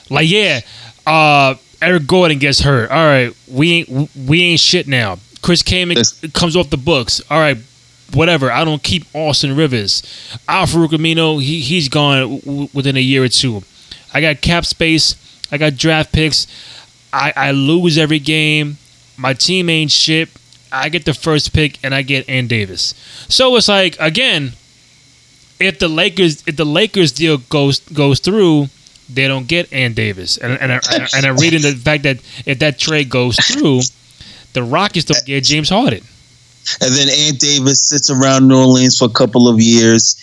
[0.09, 0.61] Like yeah,
[1.07, 2.91] uh, Eric Gordon gets hurt.
[2.91, 5.19] All right, we ain't we ain't shit now.
[5.43, 6.21] Chris Kaman Yes.
[6.33, 7.21] comes off the books.
[7.29, 7.59] All right,
[8.15, 8.51] whatever.
[8.51, 10.03] I don't keep Austin Rivers.
[10.49, 13.63] Al-Farouq Aminu, he he's gone w- within a year or two.
[14.15, 15.17] I got cap space.
[15.51, 16.47] I got draft picks.
[17.13, 18.79] I, I lose every game.
[19.17, 20.31] My team ain't shit.
[20.73, 22.95] I get the first pick and I get Ann Davis.
[23.29, 24.53] So it's like again,
[25.61, 28.69] if the Lakers if the Lakers deal goes goes through,
[29.09, 30.39] they don't get Ann Davis.
[30.39, 30.81] And and, I,
[31.15, 33.83] and I'm reading the fact that if that trade goes through,
[34.55, 36.03] the Rockets don't get James Harden.
[36.81, 40.17] And then Aunt Davis sits around New Orleans for a couple of years,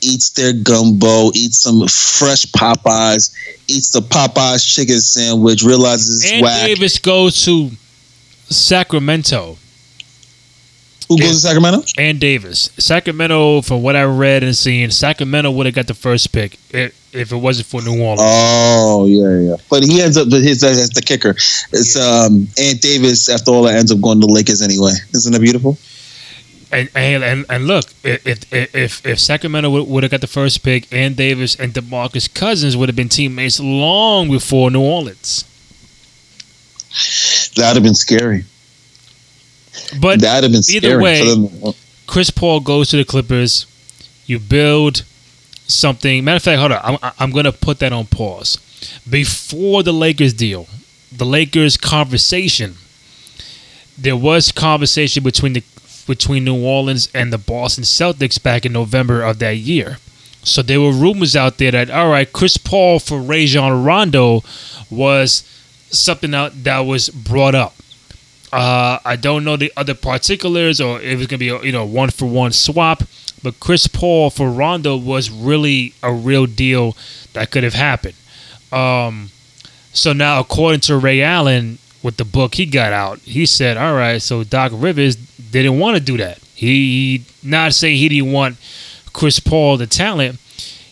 [0.00, 3.34] eats their gumbo, eats some fresh Popeyes,
[3.68, 6.66] eats the Popeyes chicken sandwich, realizes it's Ann whack.
[6.66, 7.70] Davis goes to
[8.50, 9.58] Sacramento.
[11.08, 11.82] Who goes to Sacramento?
[11.98, 12.70] And Davis.
[12.78, 17.14] Sacramento, from what I read and seen, Sacramento would have got the first pick if,
[17.14, 18.20] if it wasn't for New Orleans.
[18.22, 19.56] Oh yeah, yeah.
[19.68, 21.30] But he ends up his as the kicker.
[21.30, 23.28] It's um Ant Davis.
[23.28, 24.92] After all, that ends up going to the Lakers anyway.
[25.12, 25.76] Isn't that beautiful?
[26.72, 30.92] And and and, look, if if if, if Sacramento would have got the first pick,
[30.92, 35.44] and Davis and DeMarcus Cousins would have been teammates long before New Orleans.
[37.54, 38.44] That'd have been scary.
[40.00, 41.74] But That'd have been either way.
[42.06, 43.66] Chris Paul goes to the Clippers.
[44.26, 45.04] You build
[45.66, 46.24] something.
[46.24, 46.98] Matter of fact, hold on.
[47.02, 48.58] I'm, I'm going to put that on pause.
[49.08, 50.68] Before the Lakers deal,
[51.10, 52.74] the Lakers conversation,
[53.96, 55.62] there was conversation between the
[56.06, 59.98] between New Orleans and the Boston Celtics back in November of that year.
[60.42, 64.42] So there were rumors out there that all right, Chris Paul for Rajon Rondo
[64.90, 65.48] was
[65.90, 67.74] something out that was brought up.
[68.54, 71.84] Uh, I don't know the other particulars or if it's gonna be a you know
[71.84, 73.02] one for one swap,
[73.42, 76.96] but Chris Paul for Rondo was really a real deal
[77.32, 78.14] that could have happened.
[78.70, 79.30] Um,
[79.92, 83.94] so now, according to Ray Allen, with the book he got out, he said, "All
[83.94, 86.38] right, so Doc Rivers didn't want to do that.
[86.54, 88.56] He not saying he didn't want
[89.12, 90.38] Chris Paul the talent.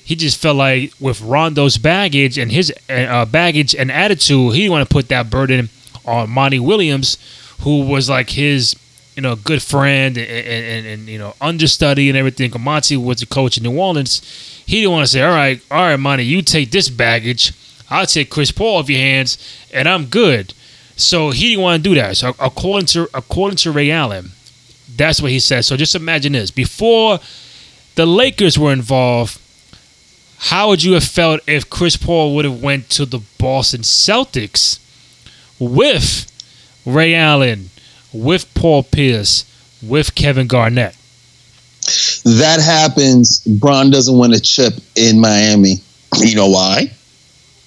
[0.05, 4.72] He just felt like with Rondo's baggage and his uh, baggage and attitude, he didn't
[4.72, 5.68] want to put that burden
[6.05, 7.18] on Monty Williams,
[7.62, 8.77] who was like his,
[9.16, 12.53] you know, good friend and, and, and, you know understudy and everything.
[12.61, 14.20] Monty was the coach in New Orleans.
[14.66, 17.53] He didn't want to say, "All right, all right, Monty, you take this baggage.
[17.90, 19.38] I'll take Chris Paul off your hands,
[19.72, 20.55] and I'm good."
[20.96, 22.16] So he didn't want to do that.
[22.16, 24.33] So according to according to Ray Allen,
[24.96, 25.64] that's what he said.
[25.64, 27.20] So just imagine this: before
[27.94, 29.38] the Lakers were involved,
[30.38, 34.79] how would you have felt if Chris Paul would have went to the Boston Celtics
[35.59, 36.32] with
[36.85, 37.71] Ray Allen,
[38.12, 39.45] with Paul Pierce,
[39.83, 40.97] with Kevin Garnett?
[42.25, 43.40] That happens.
[43.40, 45.77] Bron doesn't win a chip in Miami.
[46.18, 46.92] You know why?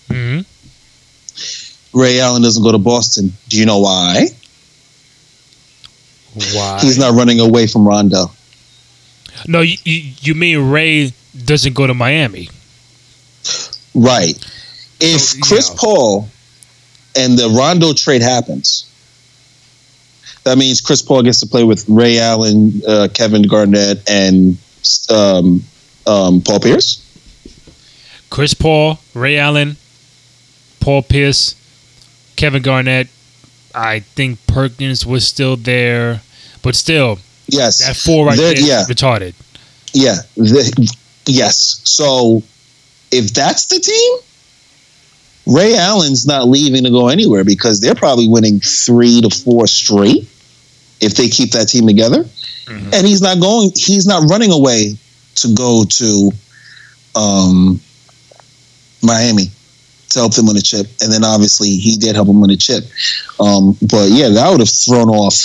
[0.09, 0.39] hmm
[1.93, 3.33] Ray Allen doesn't go to Boston.
[3.47, 4.27] Do you know why?
[6.53, 6.79] Why?
[6.81, 8.31] He's not running away from Rondo.
[9.47, 11.13] No, you, you, you mean Ray
[11.45, 12.49] doesn't go to Miami?
[13.93, 14.37] Right.
[14.99, 15.69] If Chris.
[15.75, 16.29] Paul
[17.15, 18.89] and the Rondo trade happens,
[20.45, 24.57] that means Chris Paul gets to play with Ray Allen, uh, Kevin Garnett, and
[25.09, 25.63] um,
[26.07, 27.01] um, Paul Pierce.
[28.29, 29.75] Chris Paul, Ray Allen,
[30.79, 31.55] Paul Pierce,
[32.35, 33.07] Kevin Garnett.
[33.73, 36.21] I think Perkins was still there,
[36.61, 37.85] but still, Yes.
[37.85, 38.83] that four right there is yeah.
[38.87, 39.33] retarded.
[39.93, 40.15] Yeah.
[40.35, 40.93] The-
[41.25, 41.81] yes.
[41.83, 42.43] So
[43.11, 44.17] if that's the team,
[45.47, 50.27] Ray Allen's not leaving to go anywhere because they're probably winning three to four straight.
[51.01, 52.25] If they keep that team together.
[52.67, 53.71] And he's not going.
[53.75, 54.97] He's not running away
[55.35, 56.31] to go to
[57.15, 57.79] um,
[59.03, 59.51] Miami
[60.09, 60.87] to help them win a chip.
[61.01, 62.85] And then obviously he did help them win a chip.
[63.39, 65.35] Um, but yeah, that would have thrown off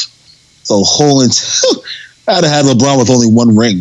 [0.69, 1.23] the whole.
[1.23, 1.61] Ent-
[2.29, 3.81] I'd have had LeBron with only one ring.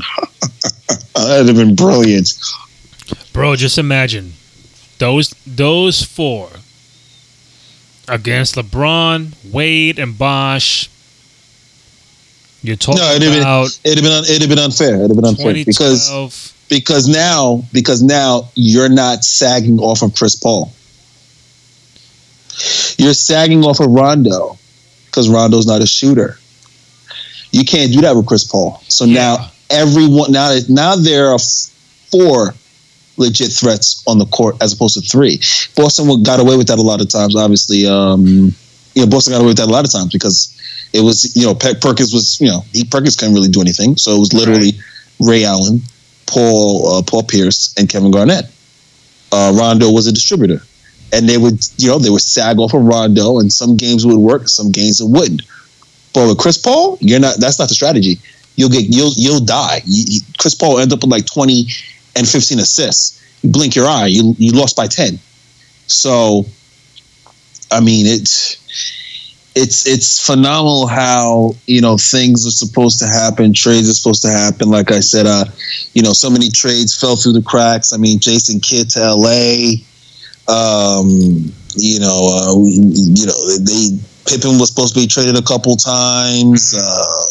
[1.16, 2.34] That'd have been brilliant.
[3.32, 4.34] Bro, just imagine
[4.98, 6.50] those those four
[8.08, 10.90] against LeBron, Wade, and Bosh.
[12.62, 14.96] You're talking No, it'd have been about it'd have been un- it'd have been unfair.
[14.96, 16.10] It'd have been unfair because
[16.70, 20.72] because now because now you're not sagging off of Chris Paul.
[22.98, 24.58] You're sagging off of Rondo
[25.06, 26.38] because Rondo's not a shooter.
[27.52, 28.82] You can't do that with Chris Paul.
[28.88, 31.40] So now everyone now now there are
[32.12, 32.54] four
[33.18, 35.40] legit threats on the court as opposed to three.
[35.76, 37.36] Boston got away with that a lot of times.
[37.36, 38.26] Obviously, um,
[38.96, 40.56] you know, Boston got away with that a lot of times because
[40.94, 43.98] it was you know Pe- Perkins was you know he Perkins couldn't really do anything,
[43.98, 44.74] so it was literally
[45.20, 45.82] Ray Allen,
[46.26, 48.46] Paul uh, Paul Pierce, and Kevin Garnett.
[49.32, 50.62] Uh, Rondo was a distributor,
[51.14, 54.18] and they would you know they would sag off of Rondo, and some games would
[54.18, 55.42] work, some games it wouldn't.
[56.14, 57.40] But with Chris Paul, you're not.
[57.40, 58.20] That's not the strategy.
[58.56, 59.82] You'll get you'll you'll die.
[59.86, 61.68] You, Chris Paul end up with like twenty
[62.16, 63.24] and fifteen assists.
[63.44, 65.20] You blink your eye, you you lost by ten.
[65.88, 66.46] So,
[67.72, 68.58] I mean it's
[69.56, 73.54] it's it's phenomenal how you know things are supposed to happen.
[73.54, 74.70] Trades are supposed to happen.
[74.70, 75.46] Like I said, uh,
[75.94, 77.92] you know, so many trades fell through the cracks.
[77.94, 79.84] I mean, Jason Kidd to L.A.
[80.48, 85.76] Um, you know, uh, you know, they Pippen was supposed to be traded a couple
[85.76, 86.76] times.
[86.78, 87.26] Uh,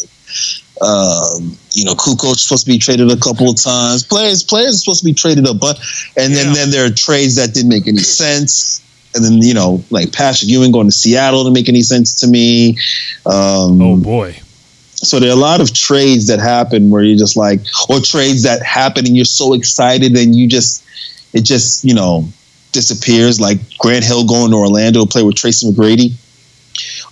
[0.81, 4.05] um, you know, Kukoc supposed to be traded a couple of times.
[4.05, 7.37] Players, players are supposed to be traded a bunch, and then then there are trades
[7.37, 8.83] that didn't make any sense.
[9.15, 12.29] And then you know, like Patrick Ewing going to Seattle to make any sense to
[12.29, 12.79] me.
[13.27, 14.37] Um, oh boy,
[15.01, 18.43] so there are a lot of trades that happen where you're just like, or trades
[18.43, 20.85] that happen and you're so excited and you just,
[21.33, 22.29] it just, you know,
[22.73, 23.41] disappears.
[23.41, 26.15] Like Grant Hill going to Orlando to play with Tracy McGrady.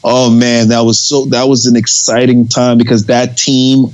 [0.02, 3.86] Oh man, that was so, that was an exciting time because that team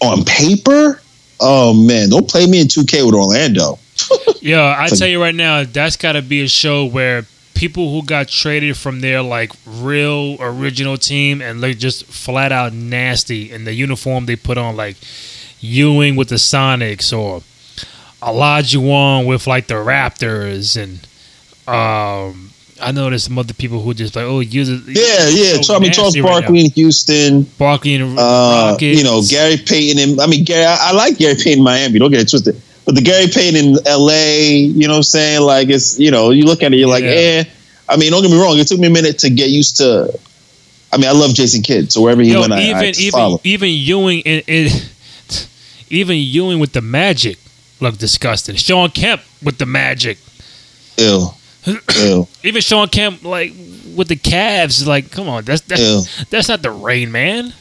[0.00, 1.02] on paper,
[1.40, 3.78] oh man, don't play me in 2K with Orlando.
[4.40, 7.24] Yeah, I tell you right now, that's got to be a show where
[7.54, 12.72] people who got traded from their like real original team and look just flat out
[12.72, 14.96] nasty in the uniform they put on, like
[15.60, 17.42] Ewing with the Sonics or
[18.20, 20.98] Olajuwon with like the Raptors, and
[21.66, 22.50] um,
[22.80, 25.60] I know there's some other people who just like, oh, you Yeah, yeah.
[25.62, 27.44] So, I mean, Charles Barkley in Houston.
[27.58, 28.98] Barkley and Uh, Rockets.
[28.98, 30.64] you know, Gary Payton and I mean, Gary.
[30.64, 31.98] I, I like Gary Payton in Miami.
[31.98, 32.60] Don't get it twisted.
[32.84, 34.56] But the Gary Payton in L.A.
[34.56, 35.42] You know what I'm saying?
[35.42, 37.44] Like it's you know you look at it, you're like, eh.
[37.88, 38.58] I mean, don't get me wrong.
[38.58, 40.18] It took me a minute to get used to.
[40.92, 43.10] I mean, I love Jason Kidd, so wherever he Yo, went, I, even I even
[43.10, 43.40] follow.
[43.42, 44.70] even Ewing in, in,
[45.90, 47.38] even Ewing with the Magic
[47.80, 48.56] looked disgusting.
[48.56, 50.18] Shawn Kemp with the Magic.
[50.96, 51.28] Ew.
[51.96, 52.28] Ew.
[52.44, 53.52] Even Shawn Kemp like
[53.96, 57.54] with the Cavs, like, come on, that's that's, that's not the Rain Man.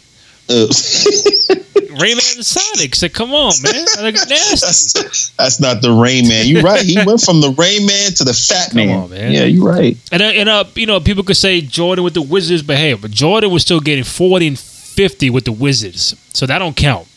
[1.95, 2.01] Ew.
[2.01, 3.01] Rain Man and Sonics.
[3.01, 3.85] Like, come on, man.
[4.01, 5.01] Like, nasty.
[5.37, 6.45] That's not the Rain Man.
[6.47, 6.81] You're right.
[6.81, 8.89] He went from the Rain Man to the Fat Man.
[8.89, 9.31] on, man.
[9.31, 9.97] Yeah, you're right.
[10.11, 12.93] And uh, and uh, you know, people could say Jordan with the Wizards, but hey,
[12.93, 17.07] but Jordan was still getting forty and fifty with the Wizards, so that don't count.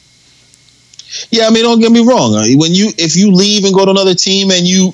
[1.31, 2.35] Yeah, I mean, don't get me wrong.
[2.35, 4.93] Uh, When you if you leave and go to another team and you,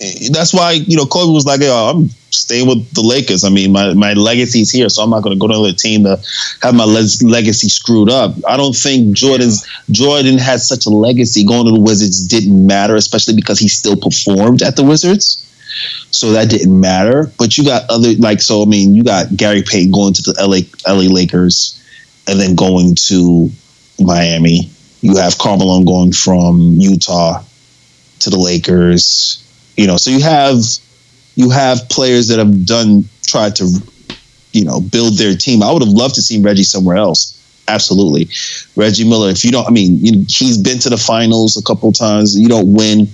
[0.00, 3.44] eh, that's why you know Kobe was like, "Yo, I'm staying with the Lakers.
[3.44, 6.04] I mean, my my legacy's here, so I'm not going to go to another team
[6.04, 6.20] to
[6.62, 11.44] have my les- legacy screwed up." I don't think Jordan's Jordan had such a legacy.
[11.44, 15.48] Going to the Wizards didn't matter, especially because he still performed at the Wizards.
[16.10, 17.32] So that didn't matter.
[17.38, 18.62] But you got other like so.
[18.62, 21.82] I mean, you got Gary Payton going to the LA LA Lakers,
[22.28, 23.50] and then going to
[23.98, 24.70] Miami.
[25.00, 27.42] You have Carmelo going from Utah
[28.20, 29.38] to the Lakers.
[29.76, 30.62] You know, so you have
[31.34, 33.68] you have players that have done tried to
[34.52, 35.62] you know build their team.
[35.62, 37.38] I would have loved to see Reggie somewhere else.
[37.68, 38.28] Absolutely,
[38.76, 39.30] Reggie Miller.
[39.30, 42.38] If you don't, I mean, you, he's been to the finals a couple times.
[42.38, 43.08] You don't win.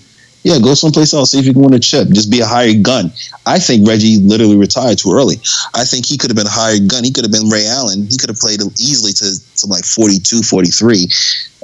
[0.45, 1.33] Yeah, go someplace else.
[1.33, 2.09] See if you can win a chip.
[2.09, 3.13] Just be a hired gun.
[3.45, 5.37] I think Reggie literally retired too early.
[5.75, 7.05] I think he could have been a hired gun.
[7.05, 8.07] He could have been Ray Allen.
[8.07, 11.09] He could have played easily to, to like 42, 43.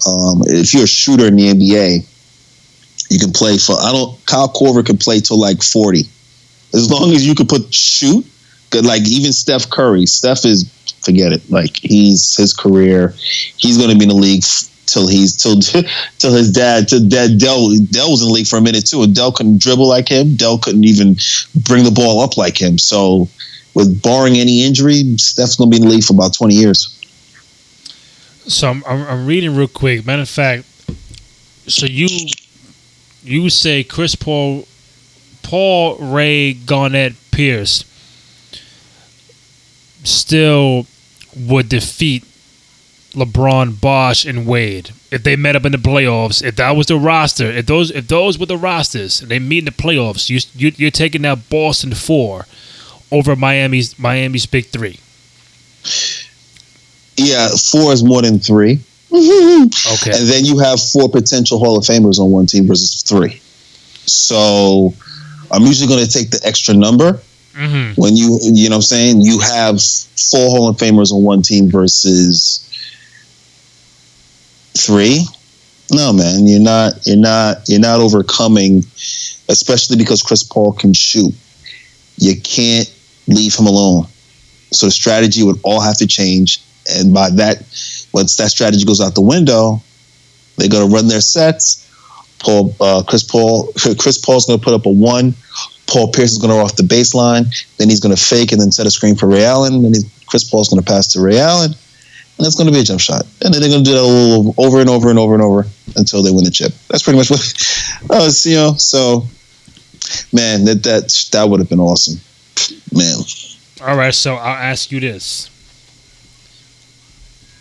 [0.07, 2.05] Um, if you're a shooter in the NBA,
[3.11, 6.05] you can play for, I don't, Kyle Korver can play till like 40.
[6.75, 8.27] As long as you could put shoot,
[8.83, 10.07] like even Steph Curry.
[10.07, 10.69] Steph is,
[11.03, 11.49] forget it.
[11.51, 13.15] Like he's, his career,
[13.57, 14.43] he's going to be in the league
[14.87, 15.61] till he's till
[16.19, 19.03] till his dad till dad Dell Dell was in the league for a minute too,
[19.03, 20.37] and Dell couldn't dribble like him.
[20.37, 21.17] Dell couldn't even
[21.55, 22.79] bring the ball up like him.
[22.79, 23.29] So
[23.75, 26.91] with barring any injury, Steph's going to be in the league for about 20 years.
[28.47, 30.07] So I'm, I'm, I'm reading real quick.
[30.07, 30.65] Matter of fact,
[31.67, 32.09] so you
[33.23, 34.69] you say Chris Paul,
[35.45, 37.85] Paul Ray Garnett Pierce
[40.03, 40.87] still
[41.37, 42.25] would defeat
[43.13, 46.43] LeBron, Bosh, and Wade if they met up in the playoffs.
[46.43, 49.59] If that was the roster, if those if those were the rosters, and they meet
[49.59, 52.47] in the playoffs, you, you you're taking that Boston four
[53.13, 54.99] over Miami's Miami's big three.
[57.17, 58.81] Yeah, four is more than three.
[59.15, 60.11] Okay.
[60.11, 63.41] And then you have four potential Hall of Famers on one team versus three.
[64.07, 64.93] So
[65.55, 67.21] I'm usually going to take the extra number.
[67.55, 69.21] hmm When you, you know what I'm saying?
[69.21, 69.81] You have
[70.31, 72.61] four Hall of Famers on one team versus
[74.77, 75.25] three.
[75.93, 78.79] No, man, you're not, you're not, you're not overcoming,
[79.49, 81.33] especially because Chris Paul can shoot.
[82.17, 82.93] You can't
[83.29, 84.07] leave him alone.
[84.73, 86.61] So the strategy would all have to change.
[86.91, 87.59] And by that,
[88.13, 89.83] once that strategy goes out the window,
[90.57, 91.84] they're going to run their sets.
[92.45, 95.35] Paul, uh, Chris Paul, Chris Paul's going to put up a one.
[95.87, 97.47] Paul Pierce is going to off the baseline.
[97.79, 99.83] Then he's going to fake and then set a screen for Ray Allen.
[99.83, 102.81] Then he, Chris Paul's going to pass to Ray Allen, and it's going to be
[102.81, 103.27] a jump shot.
[103.43, 105.67] And then they're going to do that over and over and over and over
[105.97, 106.73] until they win the chip.
[106.89, 107.41] That's pretty much what.
[108.27, 109.27] It's, you know, so
[110.33, 112.21] man, that that that would have been awesome,
[112.93, 113.19] man.
[113.83, 115.51] All right, so I'll ask you this: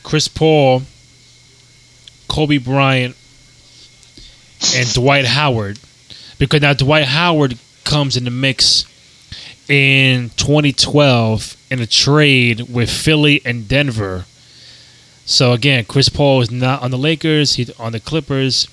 [0.03, 0.83] Chris Paul,
[2.27, 3.15] Kobe Bryant,
[4.75, 5.79] and Dwight Howard,
[6.39, 8.85] because now Dwight Howard comes in the mix
[9.69, 14.25] in 2012 in a trade with Philly and Denver.
[15.25, 18.67] So again, Chris Paul is not on the Lakers; he's on the Clippers.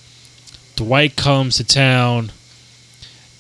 [0.77, 2.33] Dwight comes to town.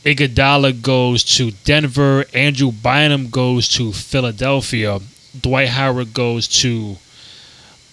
[0.04, 2.24] Iguodala goes to Denver.
[2.32, 5.00] Andrew Bynum goes to Philadelphia.
[5.38, 6.96] Dwight Howard goes to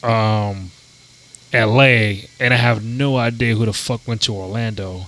[0.03, 0.72] um,
[1.54, 2.28] L.A.
[2.39, 5.06] And I have no idea who the fuck went to Orlando.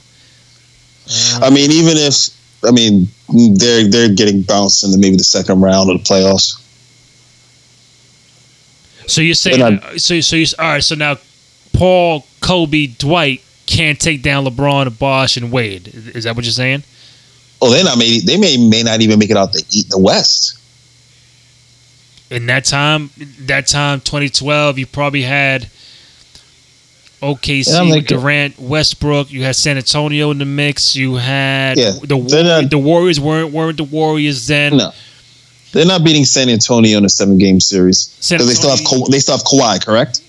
[1.41, 2.29] I mean, even if
[2.63, 3.07] I mean
[3.55, 6.55] they're they're getting bounced in the, maybe the second round of the playoffs.
[9.07, 10.83] So you're saying And uh, so so you all right?
[10.83, 11.17] So now
[11.73, 15.87] Paul, Kobe, Dwight can't take down LeBron, Bosh, and Wade.
[15.87, 16.83] Is that what you're saying?
[17.61, 20.57] Oh, they not may they may may not even make it out the the West.
[22.29, 23.09] in that time,
[23.41, 25.69] that time, 2012, you probably had
[27.21, 29.31] OKC, like- Durant, Westbrook.
[29.31, 30.95] You had San Antonio in the mix.
[30.95, 34.77] You had Yeah, the not- the Warriors weren't weren't the Warriors then.
[34.77, 34.91] No,
[35.71, 39.05] they're not beating San Antonio in a seven game series because they still have Ka-
[39.11, 40.21] they still have Kawhi, correct?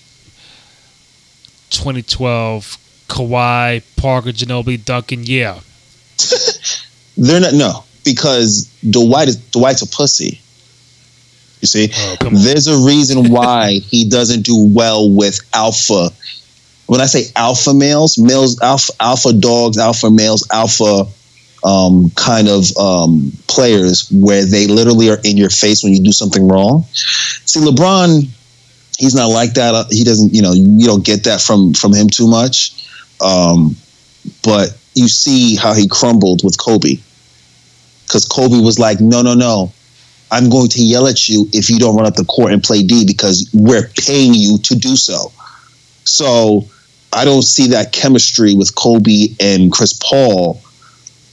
[1.69, 2.77] 2012,
[3.07, 5.23] Kawhi, Parker, Ginobili, Duncan.
[5.23, 5.59] Yeah,
[7.17, 10.41] They're not no because Dwight is Dwight's a pussy.
[11.61, 16.09] You see, Oh, there's a reason why he doesn't do well with alpha.
[16.91, 21.05] When I say alpha males, males, alpha, alpha dogs, alpha males, alpha
[21.63, 26.11] um, kind of um, players, where they literally are in your face when you do
[26.11, 26.83] something wrong.
[27.45, 28.27] See, LeBron,
[28.97, 29.73] he's not like that.
[29.73, 32.91] Uh, He doesn't, you know, you don't get that from from him too much.
[33.21, 33.77] Um,
[34.43, 36.97] but you see how he crumbled with Kobe,
[38.03, 39.71] because Kobe was like, "No, no, no,
[40.29, 42.83] I'm going to yell at you if you don't run up the court and play
[42.83, 45.31] D because we're paying you to do so."
[46.03, 46.67] So
[47.13, 50.61] I don't see that chemistry with Kobe and Chris Paul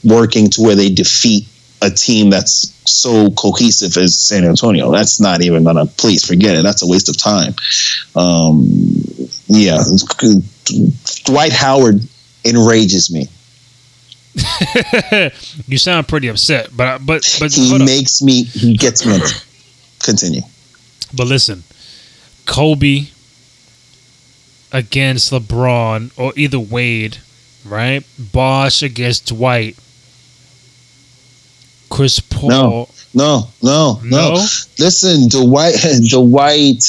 [0.05, 1.47] working to where they defeat
[1.83, 4.91] a team that's so cohesive as San Antonio.
[4.91, 5.87] That's not even gonna.
[5.87, 6.63] Please forget it.
[6.63, 7.55] That's a waste of time.
[8.17, 8.67] Um,
[9.47, 9.79] yeah,
[11.25, 12.01] Dwight Howard
[12.45, 13.29] enrages me.
[15.67, 18.45] you sound pretty upset, but but but He makes me.
[18.45, 19.19] He gets me.
[20.01, 20.43] Continue.
[21.15, 21.65] But listen,
[22.47, 23.07] Kobe
[24.73, 27.19] against LeBron or either Wade,
[27.65, 28.05] right?
[28.19, 29.77] Bosh against Dwight.
[31.91, 32.49] Chris Paul.
[32.51, 32.89] No.
[33.15, 34.35] No, no, no.
[34.35, 34.47] No?
[34.79, 35.75] Listen, Dwight.
[36.11, 36.85] Dwight.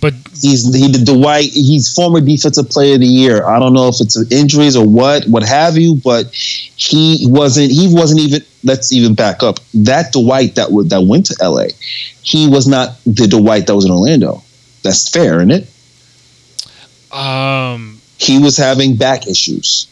[0.00, 1.50] But He's he the Dwight.
[1.50, 3.44] He's former defensive player of the year.
[3.46, 7.72] I don't know if it's injuries or what, what have you, but he wasn't.
[7.72, 8.42] He wasn't even.
[8.62, 9.58] Let's even back up.
[9.74, 11.70] That Dwight that would that went to L.A.
[12.22, 14.42] He was not the Dwight that was in Orlando.
[14.82, 15.68] That's fair, isn't it?
[17.12, 19.86] Um He was having back issues,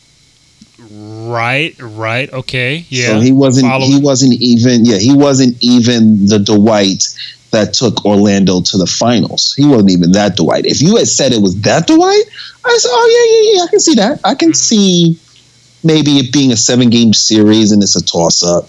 [0.90, 2.84] right, right, okay.
[2.88, 3.06] Yeah.
[3.08, 3.66] so he wasn't.
[3.66, 4.84] Follow- He wasn't even.
[4.84, 7.02] Yeah, he wasn't even the Dwight
[7.50, 9.54] that took Orlando to the finals.
[9.56, 10.66] He wasn't even that Dwight.
[10.66, 12.24] If you had said it was that Dwight,
[12.64, 14.20] I said, oh yeah, yeah, yeah, I can see that.
[14.24, 15.16] I can see
[15.84, 18.68] maybe it being a seven game series and it's a toss up.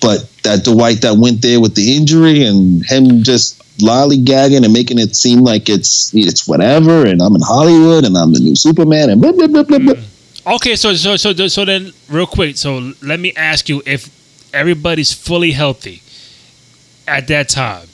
[0.00, 4.98] But that Dwight that went there with the injury and him just lollygagging and making
[4.98, 9.10] it seem like it's it's whatever, and I'm in Hollywood and I'm the new Superman
[9.10, 9.78] and blah blah blah blah.
[9.78, 9.94] blah.
[9.94, 10.54] Mm.
[10.54, 14.08] Okay, so so so so then real quick, so let me ask you if
[14.54, 16.02] everybody's fully healthy
[17.06, 17.86] at that time,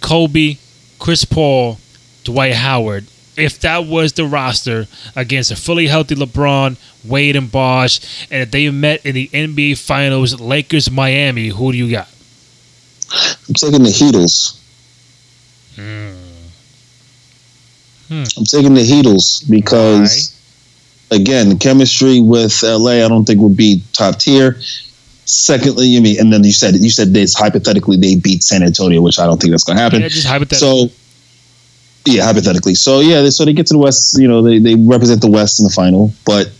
[0.00, 0.58] Kobe,
[0.98, 1.78] Chris Paul,
[2.22, 3.06] Dwight Howard,
[3.36, 8.50] if that was the roster against a fully healthy LeBron, Wade, and Bosh, and if
[8.50, 12.08] they met in the NBA Finals, Lakers, Miami, who do you got?
[13.48, 14.58] I'm taking the Heatles.
[15.74, 16.14] Hmm.
[18.08, 18.24] Hmm.
[18.36, 20.38] I'm taking the Heatles because,
[21.10, 24.58] again, the chemistry with LA, I don't think would be top tier.
[25.26, 29.00] Secondly, you mean, and then you said you said this hypothetically they beat San Antonio,
[29.00, 30.02] which I don't think that's going to happen.
[30.02, 30.88] Yeah, just hypothetically.
[30.88, 30.94] So,
[32.06, 32.74] yeah, hypothetically.
[32.74, 34.18] So yeah, they, so they get to the West.
[34.18, 36.12] You know, they they represent the West in the final.
[36.26, 36.50] But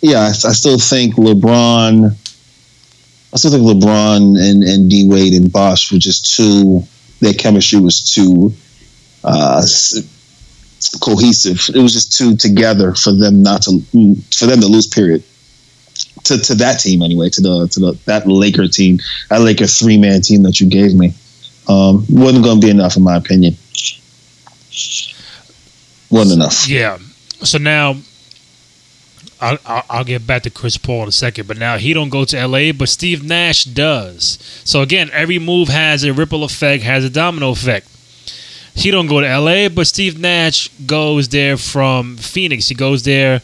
[0.00, 2.16] yeah, I, I still think LeBron.
[3.32, 6.82] I still think LeBron and and D Wade and Bosh were just too.
[7.20, 8.54] Their chemistry was too
[9.24, 9.62] uh,
[11.00, 11.74] cohesive.
[11.74, 13.80] It was just too together for them not to
[14.32, 14.86] for them to lose.
[14.86, 15.22] Period.
[16.24, 18.98] To, to that team anyway, to the to the that Laker team,
[19.30, 21.12] that Laker three man team that you gave me,
[21.68, 23.56] um, wasn't going to be enough in my opinion.
[26.10, 26.68] Wasn't enough.
[26.68, 26.98] Yeah.
[27.42, 27.96] So now,
[29.40, 32.10] I'll, I'll, I'll get back to Chris Paul in a second, but now he don't
[32.10, 34.38] go to LA, but Steve Nash does.
[34.64, 37.88] So again, every move has a ripple effect, has a domino effect.
[38.74, 42.68] He don't go to LA, but Steve Nash goes there from Phoenix.
[42.68, 43.42] He goes there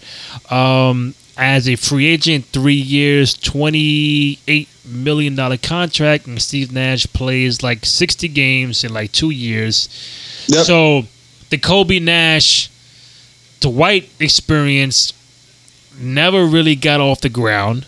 [0.50, 7.62] um, as a free agent, three years, twenty-eight million dollar contract, and Steve Nash plays
[7.62, 9.88] like sixty games in like two years.
[10.48, 10.64] Yep.
[10.64, 11.04] So
[11.50, 12.70] the Kobe Nash
[13.60, 15.12] Dwight experience
[15.98, 17.86] never really got off the ground.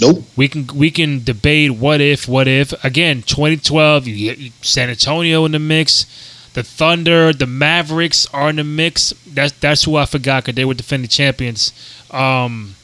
[0.00, 0.24] Nope.
[0.36, 5.44] We can we can debate what if what if again 2012 you get San Antonio
[5.44, 6.06] in the mix,
[6.54, 9.12] the Thunder, the Mavericks are in the mix.
[9.26, 11.72] That's that's who I forgot because they were defending champions.
[12.10, 12.74] Um,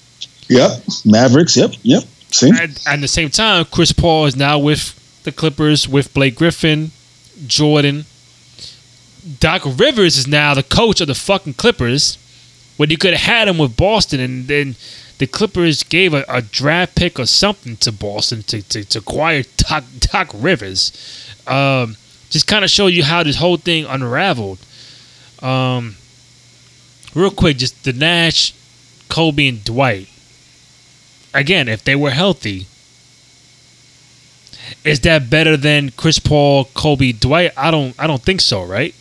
[0.51, 0.83] Yep.
[1.05, 1.57] Mavericks.
[1.57, 1.75] Yep.
[1.83, 2.03] Yep.
[2.33, 2.51] See.
[2.51, 6.91] at, at the same time, Chris Paul is now with the Clippers with Blake Griffin,
[7.47, 8.05] Jordan.
[9.41, 12.17] Doc Rivers is now the coach of the fucking Clippers.
[12.77, 14.75] When you could have had him with Boston, and then
[15.19, 19.45] the Clippers gave a, a draft pick or something to Boston to, to, to acquire
[19.57, 20.93] Doc, Doc Rivers.
[21.47, 21.97] Um,
[22.31, 24.59] just kind of show you how this whole thing unraveled.
[25.43, 25.97] Um,
[27.15, 28.55] real quick, just the Nash,
[29.09, 30.09] Kobe, and Dwight
[31.35, 32.67] again, if they were healthy,
[34.85, 37.53] is that better than Chris Paul, Kobe, Dwight?
[37.57, 38.95] I don't I don't think so, right?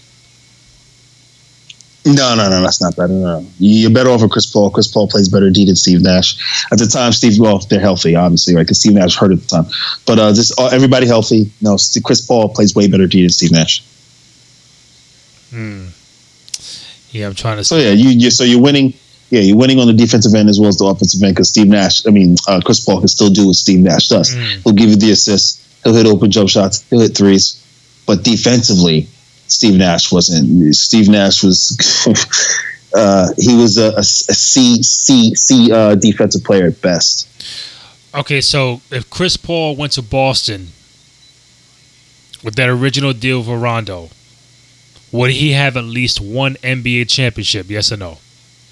[2.06, 3.14] No, no, no, that's not better.
[3.14, 3.46] No.
[3.60, 4.72] You're better off with Chris Paul.
[4.72, 6.66] Chris Paul plays better D than Steve Nash.
[6.72, 8.64] At the time, Steve, well, they're healthy, obviously, right?
[8.64, 9.66] Because Steve Nash hurt at the time.
[10.06, 11.52] But uh, just uh, everybody healthy.
[11.62, 13.84] No, Chris Paul plays way better D than Steve Nash.
[17.12, 18.94] Yeah, I'm trying to So yeah, you, you so you're winning.
[19.30, 21.68] Yeah, you're winning on the defensive end as well as the offensive end because Steve
[21.68, 22.08] Nash.
[22.08, 24.32] I mean, uh, Chris Paul can still do what Steve Nash does.
[24.64, 25.66] He'll give you the assists.
[25.84, 26.84] He'll hit open jump shots.
[26.90, 27.64] He'll hit threes.
[28.08, 29.08] But defensively,
[29.52, 30.76] Steve Nash wasn't.
[30.76, 31.78] Steve Nash was.
[32.96, 37.28] uh, he was a, a, a C C C uh, defensive player at best.
[38.14, 40.70] Okay, so if Chris Paul went to Boston
[42.44, 44.10] with that original deal for Rondo,
[45.12, 47.70] would he have at least one NBA championship?
[47.70, 48.18] Yes or no?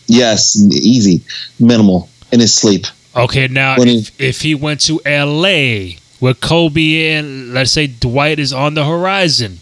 [0.08, 1.22] Yes, easy,
[1.60, 2.86] minimal in his sleep.
[3.16, 7.88] Okay, now When he- if, if he went to LA where Kobe and let's say
[7.88, 9.60] Dwight is on the horizon,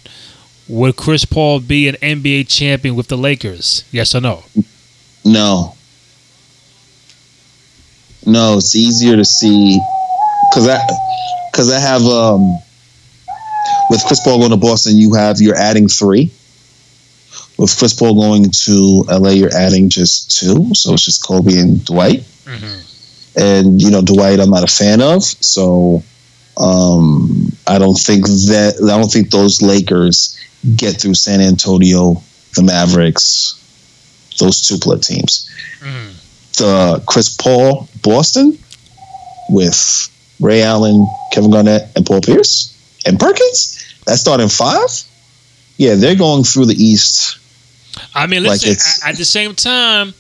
[0.68, 3.84] would Chris Paul be an NBA champion with the Lakers?
[3.92, 4.44] Yes or no?
[5.24, 5.76] No.
[8.26, 9.80] No, it's easier to see
[10.50, 10.80] because I
[11.52, 12.58] because I have um
[13.90, 16.32] with Chris Paul going to Boston, you have you're adding three.
[17.58, 21.84] With Chris Paul going to LA, you're adding just two, so it's just Kobe and
[21.86, 22.26] Dwight.
[23.38, 26.04] And you know, Dwight, I'm not a fan of, so
[26.58, 30.38] um, I don't think that I don't think those Lakers
[30.76, 32.22] get through San Antonio,
[32.56, 33.62] the Mavericks,
[34.40, 35.50] those two split teams.
[35.80, 36.12] Mm-hmm.
[36.58, 38.58] The Chris Paul Boston
[39.50, 40.10] with
[40.40, 42.74] Ray Allen, Kevin Garnett, and Paul Pierce
[43.06, 43.82] and Perkins.
[44.06, 44.90] That's starting five.
[45.78, 47.38] Yeah, they're going through the East.
[48.14, 49.08] I mean, Like listen.
[49.08, 50.14] at, at the same time,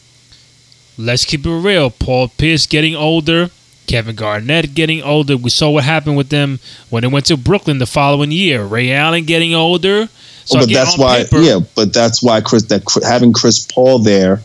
[0.97, 1.89] let's keep it real.
[1.89, 3.49] Paul Pierce getting older,
[3.87, 5.37] Kevin Garnett getting older.
[5.37, 8.65] We saw what happened with them when they went to Brooklyn the following year.
[8.65, 10.09] Ray Allen getting older.
[10.45, 14.41] So but that's why, paper- yeah, but that's why Chris that having Chris Paul there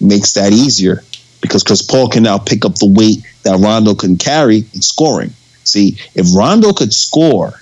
[0.00, 1.02] makes that easier
[1.40, 5.32] because Chris Paul can now pick up the weight that Rondo can carry in scoring.
[5.64, 7.60] See, if Rondo could score,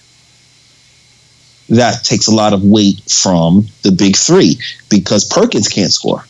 [1.68, 4.58] that takes a lot of weight from the big three
[4.90, 6.24] because Perkins can't score.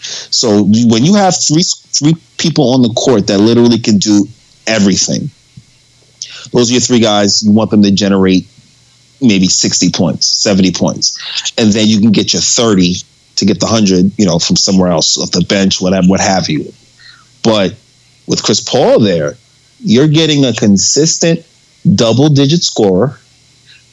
[0.00, 4.26] So when you have three three people on the court that literally can do
[4.66, 5.30] everything,
[6.52, 7.42] those are your three guys.
[7.42, 8.46] You want them to generate
[9.20, 12.94] maybe sixty points, seventy points, and then you can get your thirty
[13.36, 16.48] to get the hundred, you know, from somewhere else off the bench, whatever, what have
[16.48, 16.72] you.
[17.42, 17.74] But
[18.26, 19.36] with Chris Paul there,
[19.80, 21.46] you're getting a consistent
[21.94, 23.18] double digit scorer.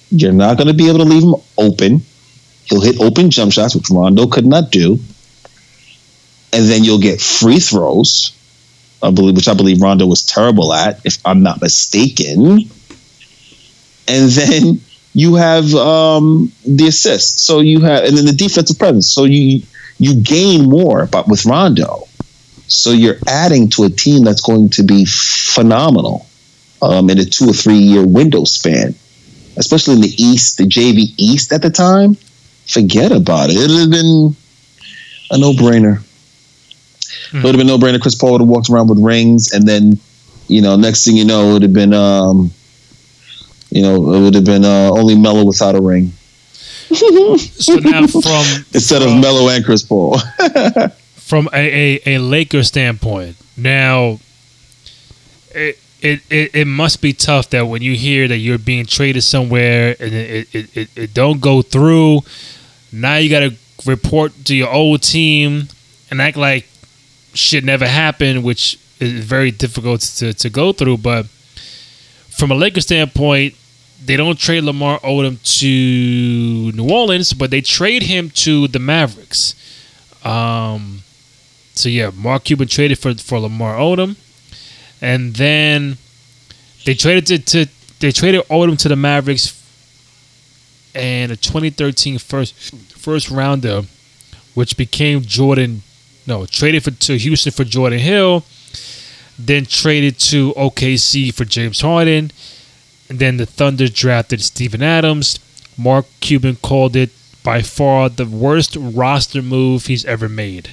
[0.09, 2.01] You're not going to be able to leave him open.
[2.65, 4.99] He'll hit open jump shots, which Rondo could not do.
[6.51, 8.31] And then you'll get free throws,
[9.03, 12.69] I believe, which I believe Rondo was terrible at, if I'm not mistaken.
[14.07, 14.81] And then
[15.15, 17.39] you have um, the assist.
[17.39, 19.11] So you have, and then the defensive presence.
[19.11, 19.63] So you
[19.97, 22.03] you gain more, but with Rondo.
[22.67, 26.25] So you're adding to a team that's going to be phenomenal
[26.81, 28.93] um, in a two or three year window span,
[29.55, 32.17] especially in the East, the JV East at the time.
[32.67, 33.55] Forget about it.
[33.55, 34.35] It would have been
[35.31, 36.03] a no brainer.
[37.33, 38.01] It would have been no brainer.
[38.01, 39.97] Chris Paul would have walked around with rings, and then,
[40.47, 42.51] you know, next thing you know, it would have been, um,
[43.75, 46.13] you know, it would have been uh, only Melo without a ring
[46.95, 50.17] So now from instead of from- Melo and Chris Paul.
[51.15, 54.19] from a, a, a Laker standpoint, now
[55.53, 59.23] it, it, it, it must be tough that when you hear that you're being traded
[59.23, 62.21] somewhere and it, it, it, it don't go through,
[62.93, 63.55] now you got to
[63.85, 65.67] report to your old team
[66.09, 66.65] and act like
[67.33, 70.99] shit never happened, which is very difficult to, to go through.
[70.99, 71.25] But
[72.29, 73.55] from a Laker standpoint,
[74.03, 79.55] they don't trade Lamar Odom to New Orleans, but they trade him to the Mavericks.
[80.23, 81.03] Um,
[81.73, 84.15] so yeah, Mark Cuban traded for for Lamar Odom,
[85.01, 85.97] and then
[86.85, 89.61] they traded to, to they traded Odom to the Mavericks,
[90.93, 92.53] and a 2013 first
[92.97, 93.83] first rounder,
[94.53, 95.83] which became Jordan.
[96.27, 98.43] No, traded for to Houston for Jordan Hill,
[99.37, 102.31] then traded to OKC for James Harden,
[103.09, 105.39] and then the Thunder drafted Steven Adams.
[105.77, 107.11] Mark Cuban called it
[107.43, 110.69] by far the worst roster move he's ever made.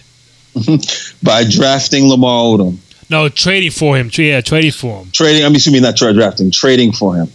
[1.23, 2.79] by drafting Lamar Odom.
[3.11, 4.11] No, trading for him.
[4.15, 5.11] Yeah, trading for him.
[5.13, 7.29] Trading, I'm assuming not tra- drafting, trading for him.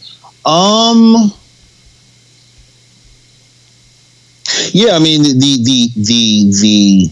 [0.45, 1.31] Um
[4.71, 7.11] Yeah, I mean the the the the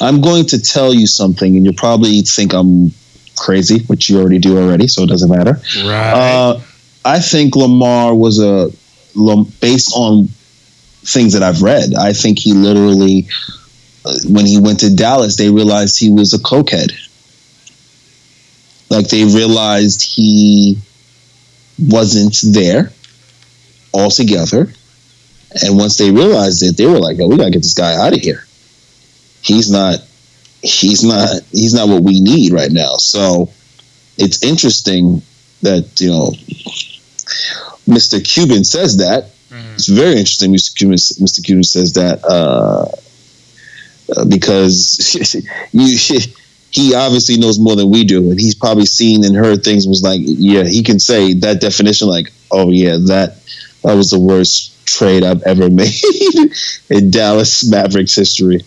[0.00, 2.92] I'm going to tell you something and you'll probably think I'm
[3.38, 5.60] crazy, which you already do already, so it doesn't matter.
[5.76, 6.12] Right.
[6.12, 6.60] Uh,
[7.04, 8.70] I think Lamar was a
[9.60, 10.28] based on
[11.04, 11.94] things that I've read.
[11.94, 13.28] I think he literally,
[14.04, 16.92] uh, when he went to Dallas, they realized he was a cokehead.
[18.90, 20.78] Like they realized he
[21.78, 22.92] wasn't there
[23.92, 24.72] altogether,
[25.62, 28.14] and once they realized it, they were like, "Oh, we gotta get this guy out
[28.14, 28.46] of here.
[29.42, 30.00] He's not.
[30.62, 31.28] He's not.
[31.52, 33.50] He's not what we need right now." So
[34.16, 35.22] it's interesting
[35.62, 36.32] that you know
[37.86, 38.22] Mr.
[38.22, 39.30] Cuban says that.
[39.74, 40.52] It's very interesting.
[40.52, 40.74] Mr.
[40.74, 41.42] Cuban, Mr.
[41.42, 42.86] Cuban says that uh,
[44.14, 45.14] uh, because
[45.72, 45.96] you,
[46.70, 49.86] he obviously knows more than we do, and he's probably seen and heard things.
[49.86, 52.08] Was like, yeah, he can say that definition.
[52.08, 53.38] Like, oh yeah, that
[53.84, 55.94] that was the worst trade I've ever made
[56.90, 58.62] in Dallas Mavericks history.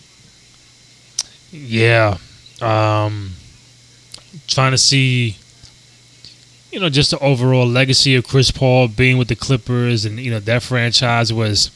[1.52, 2.16] Yeah.
[2.62, 3.32] Um,
[4.48, 5.36] trying to see,
[6.70, 10.30] you know, just the overall legacy of Chris Paul being with the Clippers and, you
[10.30, 11.70] know, that franchise was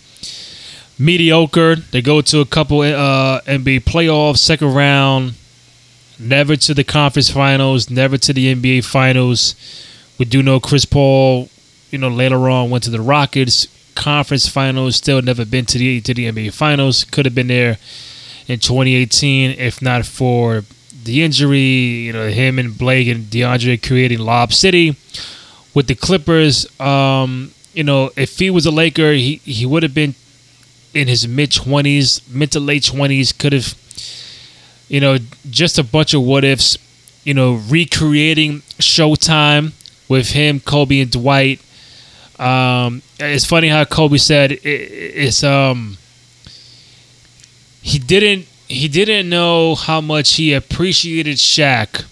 [0.98, 1.76] mediocre.
[1.76, 5.34] They go to a couple uh, NBA playoffs, second round,
[6.18, 9.54] never to the conference finals, never to the NBA finals.
[10.18, 11.50] We do know Chris Paul,
[11.90, 16.00] you know, later on went to the Rockets, conference finals, still never been to the
[16.00, 17.04] to the NBA finals.
[17.04, 17.76] Could have been there
[18.48, 20.64] in 2018 if not for
[21.06, 21.60] the injury.
[22.06, 24.96] You know, him and Blake and DeAndre creating Lob City
[25.74, 26.68] with the Clippers.
[26.78, 30.14] Um, you know, if he was a Laker, he he would have been
[30.92, 33.36] in his mid 20s, mid to late 20s.
[33.38, 33.74] Could have,
[34.88, 35.18] you know,
[35.48, 36.76] just a bunch of what ifs.
[37.24, 39.72] You know, recreating Showtime
[40.08, 41.60] with him, Kobe, and Dwight.
[42.38, 45.98] Um, it's funny how Kobe said it, it's um
[47.86, 52.04] he didn't he didn't know how much he appreciated Shaq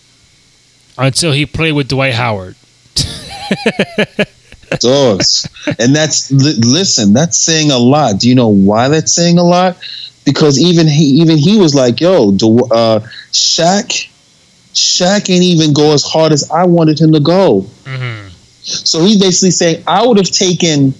[0.96, 2.54] until he played with Dwight Howard.
[4.78, 5.48] Dogs.
[5.80, 8.20] and that's listen, that's saying a lot.
[8.20, 9.76] Do you know why that's saying a lot?
[10.24, 13.00] Because even he even he was like, "Yo, uh,
[13.32, 14.08] Shaq
[14.74, 17.66] Shaq ain't even go as hard as I wanted him to go.
[18.62, 20.94] So he's basically saying I would have taken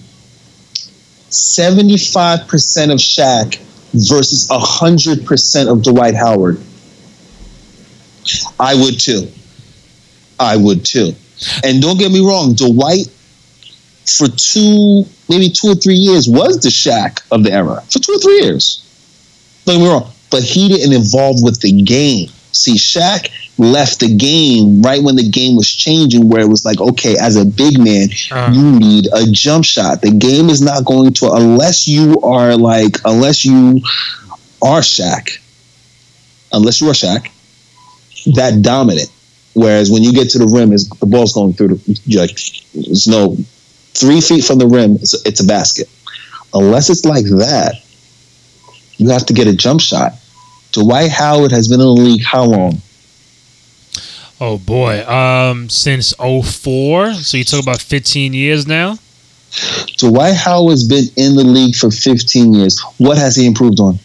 [1.29, 3.64] 75% of Shaq
[3.95, 6.61] versus 100% of Dwight Howard.
[8.59, 9.29] I would too.
[10.39, 11.13] I would too.
[11.63, 13.07] And don't get me wrong, Dwight
[14.05, 17.81] for two, maybe two or three years was the Shaq of the era.
[17.89, 18.81] For two or three years.
[19.65, 20.11] Don't get me wrong.
[20.29, 22.29] But he didn't involve with the game.
[22.51, 26.81] See, Shaq left the game right when the game was changing, where it was like,
[26.81, 28.51] okay, as a big man, Uh.
[28.53, 30.01] you need a jump shot.
[30.01, 33.81] The game is not going to, unless you are like, unless you
[34.61, 35.39] are Shaq,
[36.51, 37.29] unless you are Shaq,
[38.35, 39.09] that dominant.
[39.53, 42.37] Whereas when you get to the rim, is the ball's going through the, like,
[42.73, 43.37] there's no
[43.93, 45.87] three feet from the rim, it's, it's a basket.
[46.53, 47.75] Unless it's like that,
[48.97, 50.13] you have to get a jump shot.
[50.73, 52.81] Dwight Howard has been in the league how long?
[54.41, 55.05] Oh boy.
[55.07, 57.13] Um since 04.
[57.15, 58.97] So you talk about 15 years now?
[59.97, 62.81] Dwight Howard's been in the league for 15 years.
[62.97, 63.99] What has he improved on?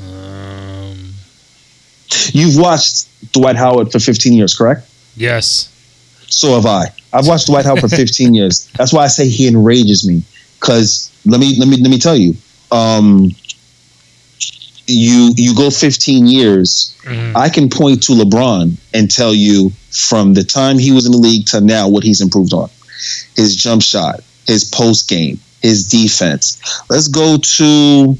[0.00, 1.14] Um
[2.32, 4.86] You've watched Dwight Howard for 15 years, correct?
[5.16, 5.72] yes.
[6.28, 6.86] So have I.
[7.12, 8.68] I've watched Dwight Howard for 15 years.
[8.76, 10.22] That's why I say he enrages me.
[10.60, 12.34] Cause let me let me let me tell you,
[12.72, 13.30] um,
[14.86, 16.92] you you go 15 years.
[17.04, 17.36] Mhm.
[17.36, 21.18] I can point to LeBron and tell you from the time he was in the
[21.18, 22.68] league to now what he's improved on.
[23.36, 26.58] His jump shot, his post game, his defense.
[26.88, 28.16] Let's go to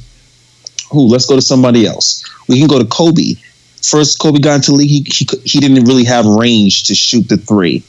[0.90, 1.00] who?
[1.06, 2.22] Let's go to somebody else.
[2.48, 3.34] We can go to Kobe.
[3.82, 4.90] First, Kobe got into the league.
[4.90, 7.82] He, he he didn't really have range to shoot the three.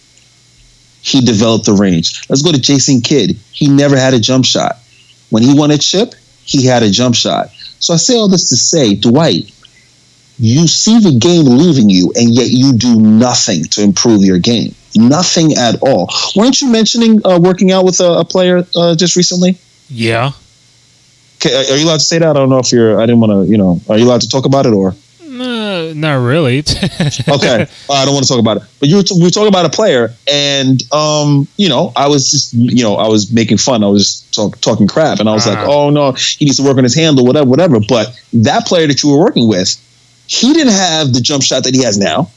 [1.01, 2.27] He developed the range.
[2.29, 3.37] Let's go to Jason Kidd.
[3.51, 4.79] He never had a jump shot.
[5.29, 7.49] When he won a chip, he had a jump shot.
[7.79, 9.51] So I say all this to say, Dwight,
[10.39, 14.75] you see the game leaving you, and yet you do nothing to improve your game.
[14.95, 16.09] Nothing at all.
[16.35, 19.57] Weren't you mentioning uh, working out with a, a player uh, just recently?
[19.89, 20.31] Yeah.
[21.37, 22.29] Okay, are are you allowed to say that?
[22.29, 22.99] I don't know if you're.
[22.99, 23.51] I didn't want to.
[23.51, 24.95] You know, are you allowed to talk about it or?
[25.97, 26.59] Not really.
[27.29, 28.63] Okay, I don't want to talk about it.
[28.79, 32.07] But you were, t- we were talking about a player, and um, you know, I
[32.07, 33.83] was just, you know, I was making fun.
[33.83, 35.71] I was just talk, talking crap, and I was like, Uh-huh.
[35.71, 37.79] oh no, he needs to work on his handle, whatever, whatever.
[37.79, 39.75] But that player that you were working with,
[40.27, 42.29] he didn't have the jump shot that he has now.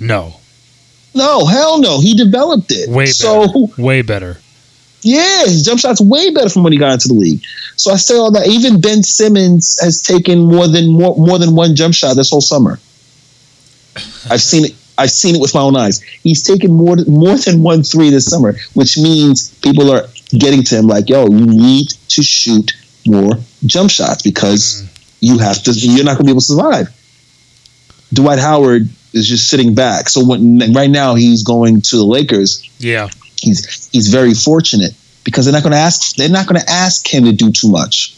[0.00, 0.34] no.
[1.14, 2.00] No, hell no.
[2.00, 2.88] He developed it.
[2.88, 3.82] Way so better.
[3.82, 4.38] Way better.
[5.02, 7.42] Yeah, his jump shot's way better from when he got into the league.
[7.76, 8.46] So I say all that.
[8.48, 12.40] Even Ben Simmons has taken more than more, more than one jump shot this whole
[12.40, 12.78] summer.
[14.30, 14.74] I've seen it.
[14.98, 16.02] I've seen it with my own eyes.
[16.22, 20.76] He's taken more more than one three this summer, which means people are getting to
[20.76, 22.72] him like, "Yo, you need to shoot
[23.06, 23.32] more
[23.64, 24.86] jump shots because hmm.
[25.20, 25.72] you have to.
[25.72, 26.88] You're not going to be able to survive."
[28.12, 30.08] Dwight Howard is just sitting back.
[30.08, 33.08] So when right now he's going to the Lakers, Yeah.
[33.40, 34.92] He's he's very fortunate
[35.24, 37.68] because they're not going to ask they're not going to ask him to do too
[37.70, 38.16] much.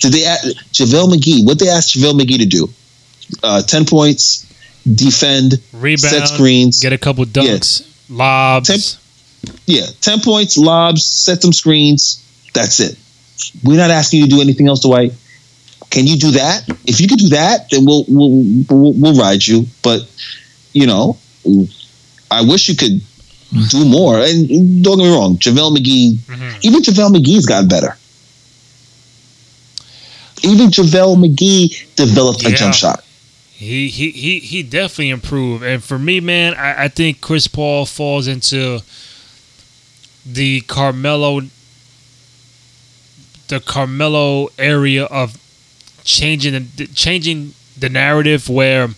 [0.00, 1.46] Did they ask JaVale McGee?
[1.46, 2.68] What they asked JaVale McGee to do?
[3.42, 4.44] Uh, Ten points,
[4.84, 6.00] defend, Rebound.
[6.00, 6.80] set screens.
[6.80, 7.86] Get a couple dunks.
[8.10, 8.68] Lobs.
[8.68, 9.00] Ten-
[9.66, 12.20] yeah, ten points, lobs, set some screens.
[12.54, 12.96] That's it.
[13.62, 15.12] We're not asking you to do anything else, Dwight.
[15.90, 16.64] Can you do that?
[16.86, 19.66] If you can do that, then we'll we'll we'll, we'll ride you.
[19.82, 20.00] But
[20.72, 21.18] you know,
[22.30, 23.00] I wish you could
[23.70, 24.18] do more.
[24.18, 26.54] And don't get me wrong, JaVale McGee, Mhm.
[26.62, 27.96] even JaVale McGee's gotten better.
[30.42, 33.02] Even JaVale McGee developed a jump shot.
[33.52, 35.64] He he he he definitely improved.
[35.64, 38.80] And for me, man, I, I think Chris Paul falls into
[40.26, 41.42] the Carmelo
[43.48, 45.38] the Carmelo area of
[46.02, 48.88] changing the changing the narrative where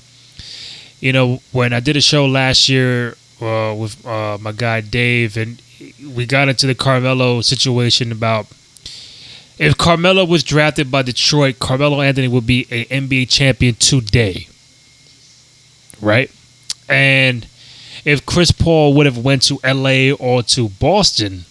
[1.01, 5.37] you know when I did a show last year uh, with uh, my guy Dave
[5.37, 5.61] and
[6.15, 8.47] we got into the Carmelo situation about
[9.59, 14.49] if Carmelo was drafted by Detroit, Carmelo Anthony would be an NBA champion today.
[16.01, 16.31] Right?
[16.89, 17.47] And
[18.05, 21.45] if Chris Paul would have went to LA or to Boston,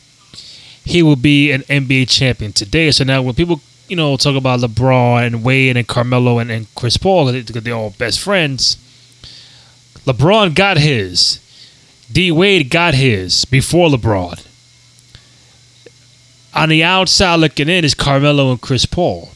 [0.84, 2.92] he would be an NBA champion today.
[2.92, 6.74] So now when people, you know, talk about LeBron and Wade and Carmelo and, and
[6.76, 8.78] Chris Paul, because they're all best friends,
[10.06, 11.40] LeBron got his.
[12.12, 14.46] D Wade got his before LeBron.
[16.54, 19.30] On the outside looking in is Carmelo and Chris Paul.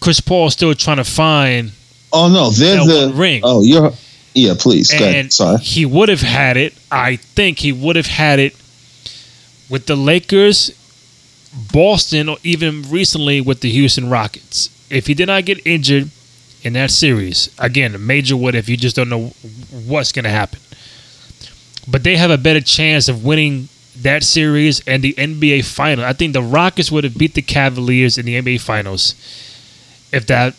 [0.00, 1.72] Chris Paul still trying to find
[2.12, 3.42] Oh no, they're the ring.
[3.44, 3.92] Oh, you're
[4.34, 4.54] yeah.
[4.58, 5.14] Please, go ahead.
[5.16, 5.58] and Sorry.
[5.58, 6.74] he would have had it.
[6.90, 8.54] I think he would have had it
[9.68, 10.70] with the Lakers,
[11.72, 14.70] Boston, or even recently with the Houston Rockets.
[14.90, 16.10] If he did not get injured,
[16.62, 17.50] in that series.
[17.58, 19.28] Again, a major what if you just don't know
[19.86, 20.60] what's going to happen.
[21.90, 26.04] But they have a better chance of winning that series and the NBA final.
[26.04, 29.14] I think the Rockets would have beat the Cavaliers in the NBA finals
[30.12, 30.54] if that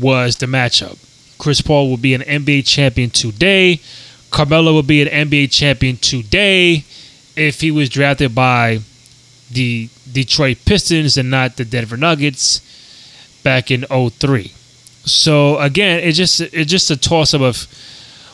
[0.00, 0.98] was the matchup.
[1.38, 3.80] Chris Paul will be an NBA champion today.
[4.30, 6.84] Carmelo will be an NBA champion today
[7.36, 8.80] if he was drafted by
[9.50, 12.60] the Detroit Pistons and not the Denver Nuggets
[13.42, 14.52] back in 03.
[15.04, 17.66] So again, it's just it's just a toss up of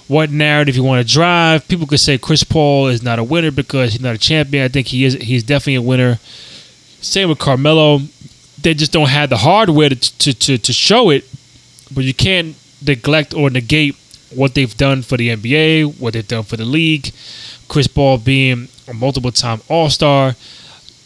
[0.09, 1.69] what narrative you want to drive.
[1.69, 4.65] People could say Chris Paul is not a winner because he's not a champion.
[4.65, 5.15] I think he is.
[5.15, 6.19] He's definitely a winner.
[7.01, 8.01] Same with Carmelo.
[8.61, 11.25] They just don't have the hardware to to, to, to show it.
[11.95, 13.97] But you can't neglect or negate
[14.35, 17.13] what they've done for the NBA, what they've done for the league.
[17.69, 20.35] Chris Paul being a multiple time All Star,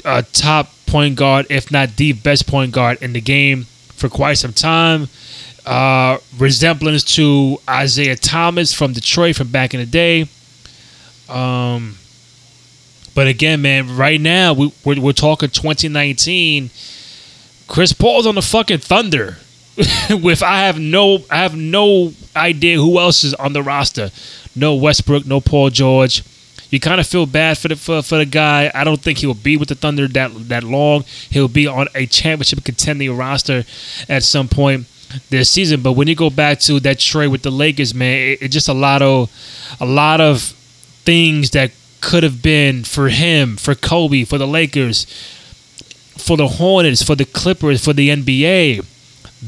[0.04, 3.64] a top point guard, if not the best point guard in the game
[3.96, 5.08] for quite some time.
[5.64, 10.26] Uh, resemblance to Isiah Thomas from Detroit from back in the day.
[11.28, 11.96] Um,
[13.14, 16.70] but again, man, right now we, we're, we're talking 2019.
[17.68, 19.38] Chris Paul's on the fucking Thunder.
[20.10, 24.10] With I have no, I have no idea who else is on the roster.
[24.54, 26.22] No Westbrook, no Paul George.
[26.70, 28.70] You kind of feel bad for the for, for the guy.
[28.74, 31.04] I don't think he'll be with the Thunder that that long.
[31.30, 33.64] He'll be on a championship contending roster
[34.08, 34.86] at some point
[35.30, 35.82] this season.
[35.82, 38.68] But when you go back to that trade with the Lakers, man, it, it's just
[38.68, 39.30] a lot of
[39.80, 40.42] a lot of
[41.04, 45.04] things that could have been for him, for Kobe, for the Lakers,
[46.16, 48.84] for the Hornets, for the Clippers, for the NBA.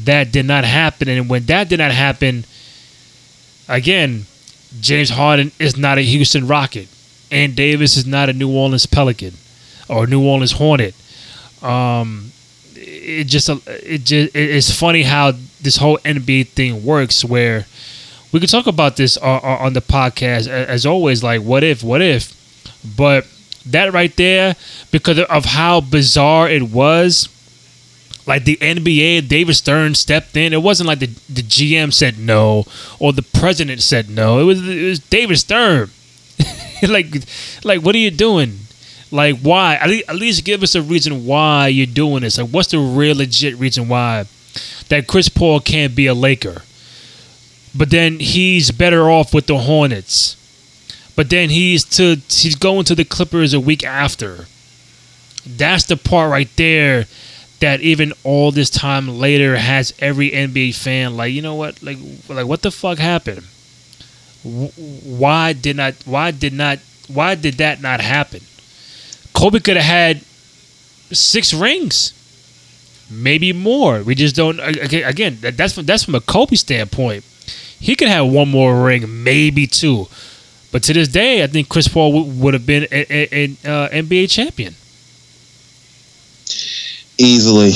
[0.03, 2.45] That did not happen, and when that did not happen,
[3.69, 4.25] again,
[4.81, 6.89] James Harden is not a Houston Rocket,
[7.31, 9.35] and Davis is not a New Orleans Pelican
[9.87, 10.95] or New Orleans Hornet.
[11.61, 12.31] Um,
[12.75, 15.33] it just it just it's funny how
[15.65, 17.25] this whole NBA thing works.
[17.25, 17.65] Where
[18.31, 22.01] we could talk about this on, on the podcast as always, like what if, what
[22.01, 22.33] if,
[22.95, 23.27] but
[23.65, 24.55] that right there
[24.91, 27.29] because of how bizarre it was.
[28.27, 30.51] Like the NBA, David Stern stepped in.
[30.51, 32.65] It wasn't like the, the GM said no
[32.99, 34.39] or the president said no.
[34.39, 35.91] It was it was David Stern.
[36.87, 37.07] like
[37.63, 38.59] like what are you doing?
[39.11, 39.75] Like why?
[39.75, 42.39] At least, at least give us a reason why you're doing this.
[42.39, 44.25] Like what's the real legit reason why
[44.89, 46.63] that Chris Paul can't be a Laker?
[47.75, 50.37] But then he's better off with the Hornets.
[51.15, 54.47] But then he's to he's going to the Clippers a week after.
[55.45, 57.05] That's the part right there
[57.59, 61.81] that even all this time later has every NBA fan like, you know what?
[61.81, 61.97] Like
[62.27, 63.43] like what the fuck happened?
[64.43, 68.41] Why did not why did not why did that not happen?
[69.33, 70.21] Kobe could have had
[71.11, 72.13] six rings,
[73.09, 74.03] maybe more.
[74.03, 74.59] We just don't.
[74.59, 77.23] Again, that's from, that's from a Kobe standpoint.
[77.79, 80.07] He could have one more ring, maybe two.
[80.71, 84.29] But to this day, I think Chris Paul w- would have been an uh, NBA
[84.29, 84.75] champion.
[87.17, 87.71] Easily,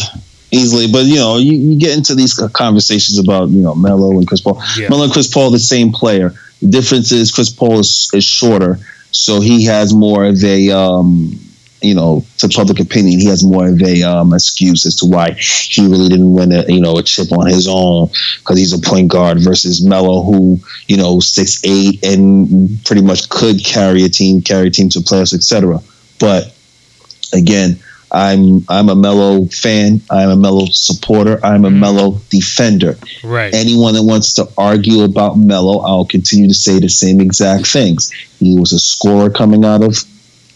[0.52, 0.92] easily.
[0.92, 4.42] But you know, you, you, get into these conversations about you know Melo and Chris
[4.42, 4.62] Paul.
[4.78, 4.90] Yeah.
[4.90, 6.34] Melo and Chris Paul, the same player.
[6.62, 8.80] The difference is Chris Paul is, is shorter,
[9.12, 11.40] so he has more of a um,
[11.82, 15.32] you know, to public opinion, he has more of a um, excuse as to why
[15.32, 18.08] he really didn't win a you know a chip on his own
[18.40, 23.30] because he's a point guard versus Melo, who you know six eight and pretty much
[23.30, 25.80] could carry a team, carry a team to playoffs, etc.
[26.20, 26.54] But
[27.34, 27.80] again,
[28.12, 30.02] I'm I'm a Melo fan.
[30.10, 31.40] I'm a Melo supporter.
[31.46, 31.80] I'm a mm.
[31.80, 32.98] Melo defender.
[33.24, 33.54] Right.
[33.54, 38.12] Anyone that wants to argue about Melo, I'll continue to say the same exact things.
[38.40, 39.96] He was a scorer coming out of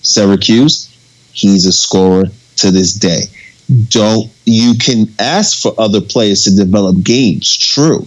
[0.01, 0.92] Syracuse
[1.33, 2.25] he's a scorer
[2.57, 3.23] to this day.
[3.89, 8.05] Don't you can ask for other players to develop games, true,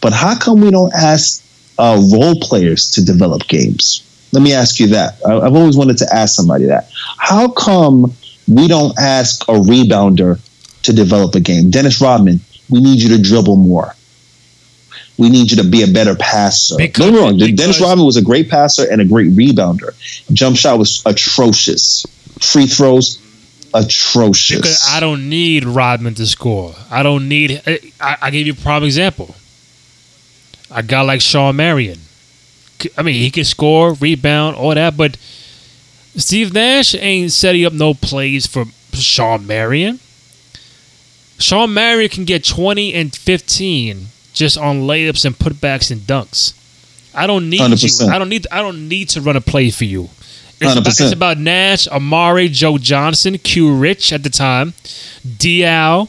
[0.00, 1.44] but how come we don't ask
[1.78, 4.08] uh, role players to develop games?
[4.32, 5.16] Let me ask you that.
[5.26, 6.90] I've always wanted to ask somebody that.
[7.18, 8.14] How come
[8.48, 10.40] we don't ask a rebounder
[10.84, 11.70] to develop a game?
[11.70, 13.94] Dennis Rodman, we need you to dribble more.
[15.18, 16.76] We need you to be a better passer.
[16.78, 17.36] Because, no, wrong.
[17.36, 19.94] Dennis Rodman was a great passer and a great rebounder.
[20.32, 22.06] Jump shot was atrocious
[22.42, 23.20] free throws
[23.74, 24.56] atrocious.
[24.56, 26.74] Because I don't need Rodman to score.
[26.90, 27.62] I don't need.
[27.66, 29.34] Eh, I, I gave you a prime example.
[30.70, 31.98] A guy like Shawn Marion.
[32.96, 35.16] I mean, he can score, rebound, all that, but
[36.16, 40.00] Steve Nash ain't setting up no plays for Shawn Marion.
[41.38, 46.54] Shawn Marion can get 20 and 15 just on layups and putbacks and dunks.
[47.14, 48.06] I don't need 100%.
[48.06, 48.12] you.
[48.12, 50.08] I don't need I don't need to run a play for you.
[50.62, 54.74] It's about, it's about, Nash, Amar'e, Joe Johnson, Q Rich at the time,
[55.26, 56.08] Diaw,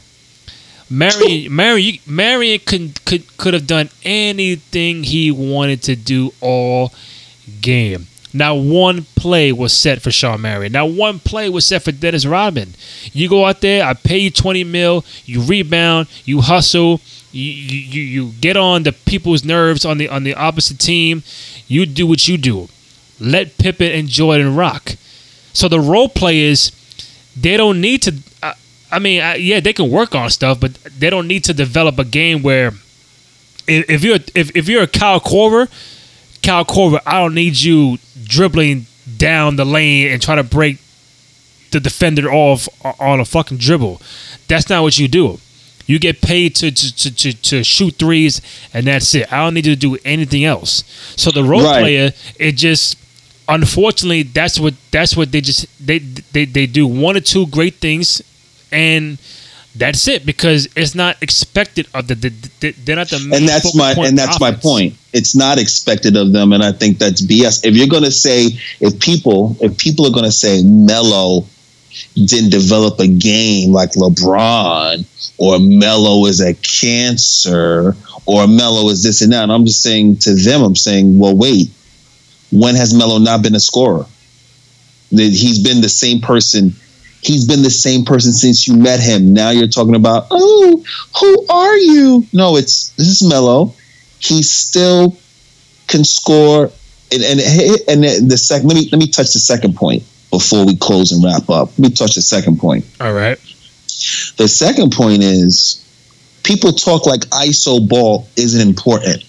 [0.90, 6.94] Marion, Marion, Marion could could could have done anything he wanted to do all
[7.62, 8.08] game.
[8.36, 10.72] Not one play was set for Shawn Marion.
[10.72, 12.74] Not one play was set for Dennis Rodman.
[13.12, 17.00] You go out there, I pay you twenty mil, you rebound, you hustle,
[17.32, 21.24] you you, you, you get on the people's nerves on the on the opposite team.
[21.68, 22.70] You do what you do.
[23.24, 24.96] Let Pippen and Jordan rock.
[25.54, 26.72] So the role players,
[27.40, 28.16] they don't need to.
[28.42, 28.54] Uh,
[28.92, 31.98] I mean, uh, yeah, they can work on stuff, but they don't need to develop
[32.00, 32.74] a game where
[33.68, 35.70] if, if you're if, if you're a Kyle Korver,
[36.42, 40.78] Kyle Korver, I don't need you dribbling down the lane and try to break
[41.72, 42.68] the defender off
[43.00, 44.02] on a fucking dribble.
[44.48, 45.40] That's not what you do.
[45.86, 48.42] You get paid to to, to, to, to shoot threes,
[48.74, 49.32] and that's it.
[49.32, 50.84] I don't need you to do anything else.
[51.16, 51.82] So the role Right.
[51.82, 52.98] player, it just
[53.48, 57.76] unfortunately that's what that's what they just they they they do one or two great
[57.76, 58.22] things,
[58.72, 59.18] and
[59.76, 62.30] that's it because it's not expected of the, the,
[62.60, 64.96] the they're not the and that's my and that's my point.
[65.14, 67.66] It's not expected of them, and I think that's BS.
[67.66, 68.48] If you're going to say
[68.80, 71.46] if people if people are going to say Melo
[72.16, 75.06] didn't develop a game like LeBron,
[75.38, 80.18] or Melo is a cancer, or Melo is this and that, and I'm just saying
[80.18, 81.70] to them, I'm saying, well, wait,
[82.54, 84.06] when has Melo not been a scorer?
[85.12, 86.74] That He's been the same person.
[87.22, 89.34] He's been the same person since you met him.
[89.34, 90.84] Now you're talking about, oh,
[91.20, 92.28] who are you?
[92.34, 93.74] No, it's this is Melo.
[94.20, 95.18] He still
[95.88, 96.72] can score.
[97.12, 97.40] And and
[97.88, 98.68] and the second.
[98.68, 101.70] Let me let me touch the second point before we close and wrap up.
[101.78, 102.86] Let me touch the second point.
[103.00, 103.38] All right.
[104.38, 105.80] The second point is
[106.44, 109.24] people talk like ISO ball isn't important.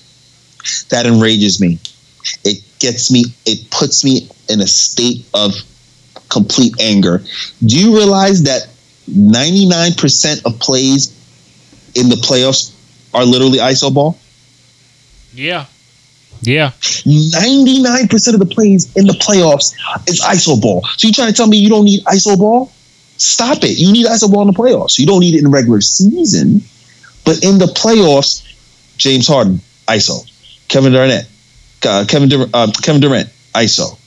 [0.89, 1.79] That enrages me.
[2.43, 5.55] It gets me, it puts me in a state of
[6.29, 7.23] complete anger.
[7.65, 8.69] Do you realize that
[9.09, 11.09] 99% of plays
[11.95, 12.73] in the playoffs
[13.15, 14.19] are literally ISO ball?
[15.33, 15.67] Yeah.
[16.43, 16.73] Yeah.
[16.83, 19.75] 99% of the plays in the playoffs
[20.07, 20.85] is ISO ball.
[20.97, 22.71] So you're trying to tell me you don't need ISO ball?
[23.17, 23.79] Stop it.
[23.79, 24.99] You need ISO ball in the playoffs.
[24.99, 26.61] You don't need it in regular season.
[27.25, 28.43] But in the playoffs,
[28.99, 30.31] James Harden, ISO.
[30.69, 31.27] Kevin Durant,
[31.87, 33.99] uh, Kevin, Dur- uh, Kevin Durant, ISO.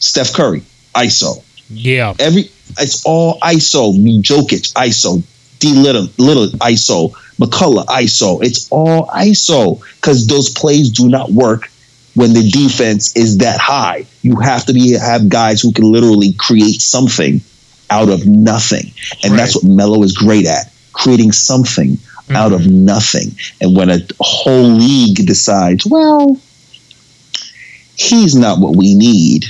[0.00, 0.62] Steph Curry,
[0.94, 1.42] ISO.
[1.70, 2.14] Yeah.
[2.18, 3.94] Every it's all ISO.
[4.22, 5.22] Jokic, ISO.
[5.58, 7.12] D Lillard, Lillard, ISO.
[7.38, 8.42] McCollum, ISO.
[8.42, 11.70] It's all ISO because those plays do not work
[12.14, 14.06] when the defense is that high.
[14.22, 17.40] You have to be have guys who can literally create something
[17.90, 18.92] out of nothing,
[19.22, 21.98] and that's what Melo is great at creating something
[22.30, 23.32] out of nothing.
[23.60, 26.40] And when a whole league decides, well,
[27.96, 29.46] he's not what we need,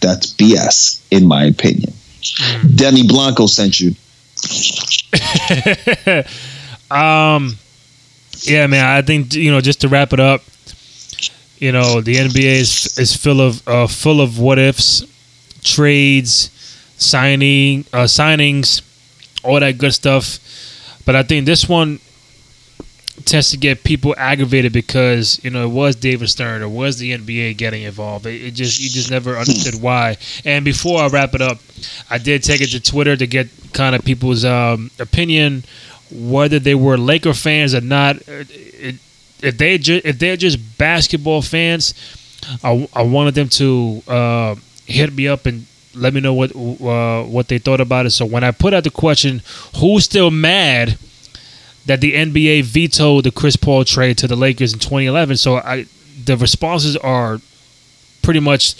[0.00, 1.92] that's BS, in my opinion.
[2.74, 3.94] Denny Blanco sent you.
[6.90, 7.56] um,
[8.42, 8.84] yeah, man.
[8.84, 10.42] I think you know just to wrap it up.
[11.58, 15.04] You know the NBA is is full of uh, full of what ifs,
[15.62, 16.50] trades,
[16.98, 18.82] signing uh, signings,
[19.42, 20.38] all that good stuff.
[21.04, 22.00] But I think this one
[23.26, 27.16] tends to get people aggravated because you know it was David Stern, or was the
[27.16, 28.24] NBA getting involved.
[28.24, 30.16] It, it just you just never understood why.
[30.44, 31.58] And before I wrap it up,
[32.08, 35.64] I did take it to Twitter to get kind of people's um, opinion,
[36.10, 38.16] whether they were Laker fans or not.
[38.28, 38.94] It, it,
[39.42, 41.94] if they ju- if they're just basketball fans,
[42.62, 44.54] I, I wanted them to uh,
[44.86, 48.10] hit me up and let me know what uh, what they thought about it.
[48.10, 49.42] So when I put out the question,
[49.76, 50.96] who's still mad
[51.86, 55.36] that the NBA vetoed the Chris Paul trade to the Lakers in 2011?
[55.36, 55.86] So I
[56.24, 57.40] the responses are
[58.22, 58.74] pretty much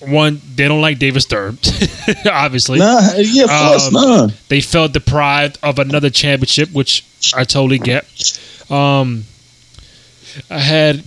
[0.00, 1.58] one they don't like David Stern,
[2.30, 2.78] obviously.
[2.78, 4.28] Nah, yeah, of course, Um, nah.
[4.48, 7.04] They felt deprived of another championship, which
[7.34, 8.04] I totally get.
[8.70, 9.24] Um,
[10.50, 11.02] I had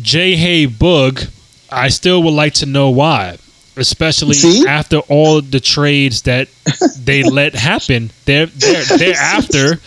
[0.00, 0.36] J.
[0.36, 1.30] Hay Boog.
[1.70, 3.38] I still would like to know why,
[3.76, 4.66] especially See?
[4.66, 6.48] after all the trades that
[6.98, 9.80] they let happen there, there thereafter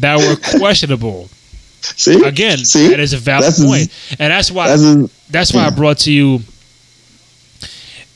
[0.00, 1.28] that were questionable.
[1.80, 2.88] See Again, See?
[2.88, 5.70] that is a valid That's a- point, and that's why that's a- that's why I
[5.70, 6.40] brought to you.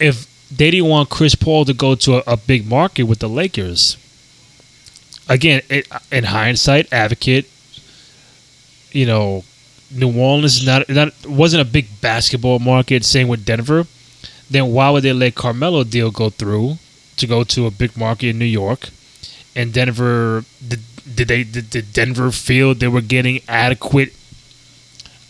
[0.01, 3.29] If they didn't want Chris Paul to go to a, a big market with the
[3.29, 3.97] Lakers,
[5.29, 7.49] again, it, in hindsight, advocate,
[8.91, 9.45] you know,
[9.91, 13.05] New Orleans not not wasn't a big basketball market.
[13.05, 13.87] Same with Denver.
[14.51, 16.79] Then why would they let Carmelo deal go through
[17.17, 18.89] to go to a big market in New York?
[19.55, 20.45] And Denver
[21.15, 24.13] did, they did, did Denver feel they were getting adequate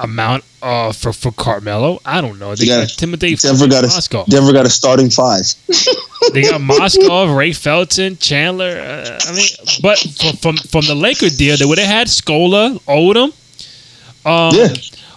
[0.01, 2.01] amount uh for for Carmelo?
[2.05, 2.55] I don't know.
[2.55, 4.27] They got Timothy Denver got Mozgov.
[4.27, 5.43] a Denver got a starting five.
[6.33, 8.79] they got Mozgov, Ray Felton, Chandler.
[8.79, 9.47] Uh, I mean,
[9.81, 13.33] but from from, from the Laker deal, they would have had Scola, Odom.
[14.27, 14.69] Um, Yeah.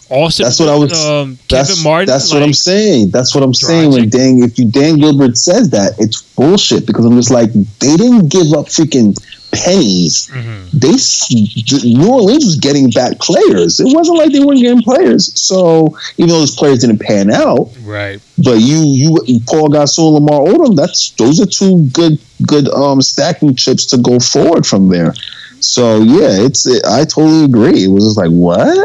[0.07, 0.94] Austin, That's what I was.
[1.03, 2.06] Um, that's Kevin Martin.
[2.06, 3.10] that's what I'm saying.
[3.10, 3.90] That's what I'm saying.
[3.91, 7.98] When Dan, if you Dan Gilbert says that, it's bullshit because I'm just like they
[7.98, 9.18] didn't give up freaking
[9.56, 10.27] pennies.
[10.32, 10.77] Mm-hmm.
[10.77, 13.80] They New Orleans was getting back players.
[13.80, 15.32] It wasn't like they weren't getting players.
[15.40, 18.22] So even though those players didn't pan out, Right.
[18.38, 18.84] but you
[19.26, 23.98] you Pau Gasol, Lamar Odom, that's those are two good good um stacking chips to
[23.98, 25.14] go forward from there.
[25.60, 27.84] So yeah, it's I totally agree.
[27.86, 28.77] It was just like what?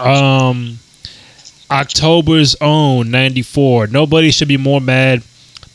[0.00, 0.78] Um,
[1.70, 3.88] October's own '94.
[3.88, 5.22] Nobody should be more mad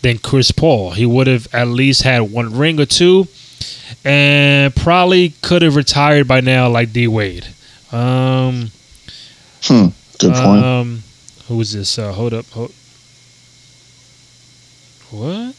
[0.01, 0.91] than Chris Paul.
[0.91, 3.27] He would have at least had one ring or two,
[4.03, 7.47] and probably could have retired by now, like D Wade.
[7.91, 8.71] Um,
[9.63, 9.87] Hmm.
[10.19, 10.63] Good point.
[10.65, 11.03] Um,
[11.47, 11.97] who is this?
[11.97, 12.45] Uh, hold up.
[12.47, 12.71] Hold.
[15.11, 15.55] What?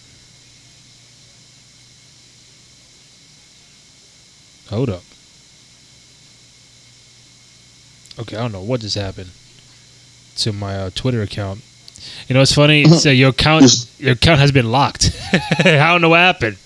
[4.70, 5.02] Hold up.
[8.18, 9.30] Okay, I don't know what just happened
[10.36, 11.60] to my uh, Twitter account.
[12.28, 12.82] You know, it's funny.
[12.82, 15.10] It's, uh, your account, your account has been locked.
[15.32, 16.58] I don't know what happened.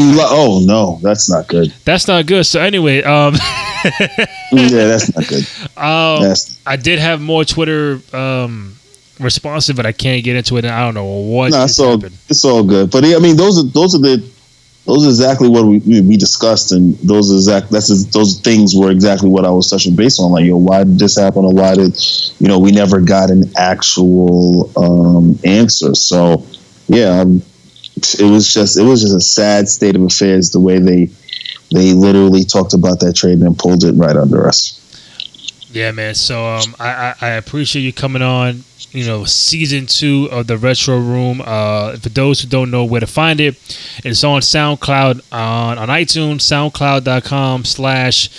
[0.00, 1.72] Oh no, that's not good.
[1.84, 2.44] That's not good.
[2.44, 3.34] So anyway, um,
[4.52, 5.46] Yeah, that's not good.
[5.76, 8.74] um, That's I did have more Twitter um
[9.20, 10.64] responsive, but I can't get into it.
[10.64, 12.16] And I don't know what no, it's all happened.
[12.28, 12.90] it's all good.
[12.90, 14.24] But I mean, those are those are the
[14.86, 19.28] those are exactly what we, we discussed, and those exact that's those things were exactly
[19.28, 20.32] what I was touching base on.
[20.32, 21.94] Like, yo, why did this happen, or why did
[22.40, 25.94] you know we never got an actual um, answer?
[25.94, 26.46] So,
[26.86, 27.42] yeah, um,
[28.18, 31.10] it was just it was just a sad state of affairs the way they
[31.72, 34.74] they literally talked about that trade and then pulled it right under us.
[35.70, 36.14] Yeah, man.
[36.14, 38.64] So um, I, I appreciate you coming on.
[38.90, 41.42] You know, season two of the Retro Room.
[41.44, 43.54] Uh, for those who don't know where to find it,
[44.02, 48.30] it's on SoundCloud on on iTunes, SoundCloud.com slash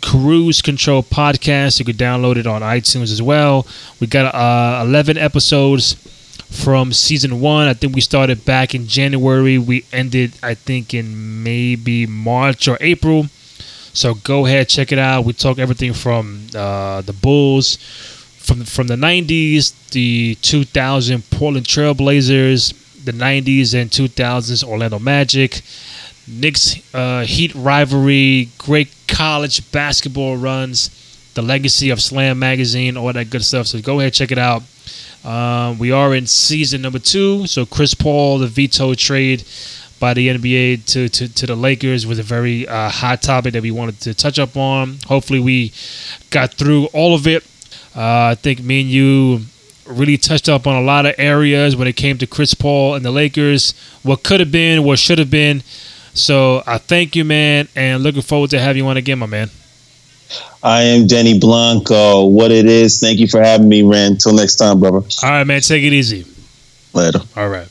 [0.00, 1.78] Cruise Control Podcast.
[1.78, 3.66] You could download it on iTunes as well.
[4.00, 5.96] We got uh, eleven episodes
[6.50, 7.68] from season one.
[7.68, 9.58] I think we started back in January.
[9.58, 13.26] We ended, I think, in maybe March or April.
[13.92, 15.24] So go ahead, check it out.
[15.24, 17.76] We talk everything from uh, the Bulls,
[18.38, 25.62] from from the '90s, the 2000 Portland Trailblazers, the '90s and 2000s Orlando Magic,
[26.26, 30.90] Knicks uh, Heat rivalry, great college basketball runs,
[31.34, 33.66] the legacy of Slam magazine, all that good stuff.
[33.66, 34.62] So go ahead, check it out.
[35.24, 37.46] Um, we are in season number two.
[37.46, 39.44] So Chris Paul, the veto trade
[40.00, 43.62] by the NBA to, to, to the Lakers was a very uh, hot topic that
[43.62, 44.98] we wanted to touch up on.
[45.06, 45.72] Hopefully, we
[46.30, 47.44] got through all of it.
[47.96, 49.40] Uh, I think me and you
[49.86, 53.04] really touched up on a lot of areas when it came to Chris Paul and
[53.04, 53.72] the Lakers,
[54.02, 55.62] what could have been, what should have been.
[56.14, 59.50] So I thank you, man, and looking forward to having you on again, my man.
[60.62, 62.26] I am Denny Blanco.
[62.26, 63.00] What it is.
[63.00, 64.14] Thank you for having me, Rand.
[64.14, 64.98] Until next time, brother.
[65.22, 66.24] All right, man, take it easy.
[66.94, 67.20] Later.
[67.36, 67.68] All right.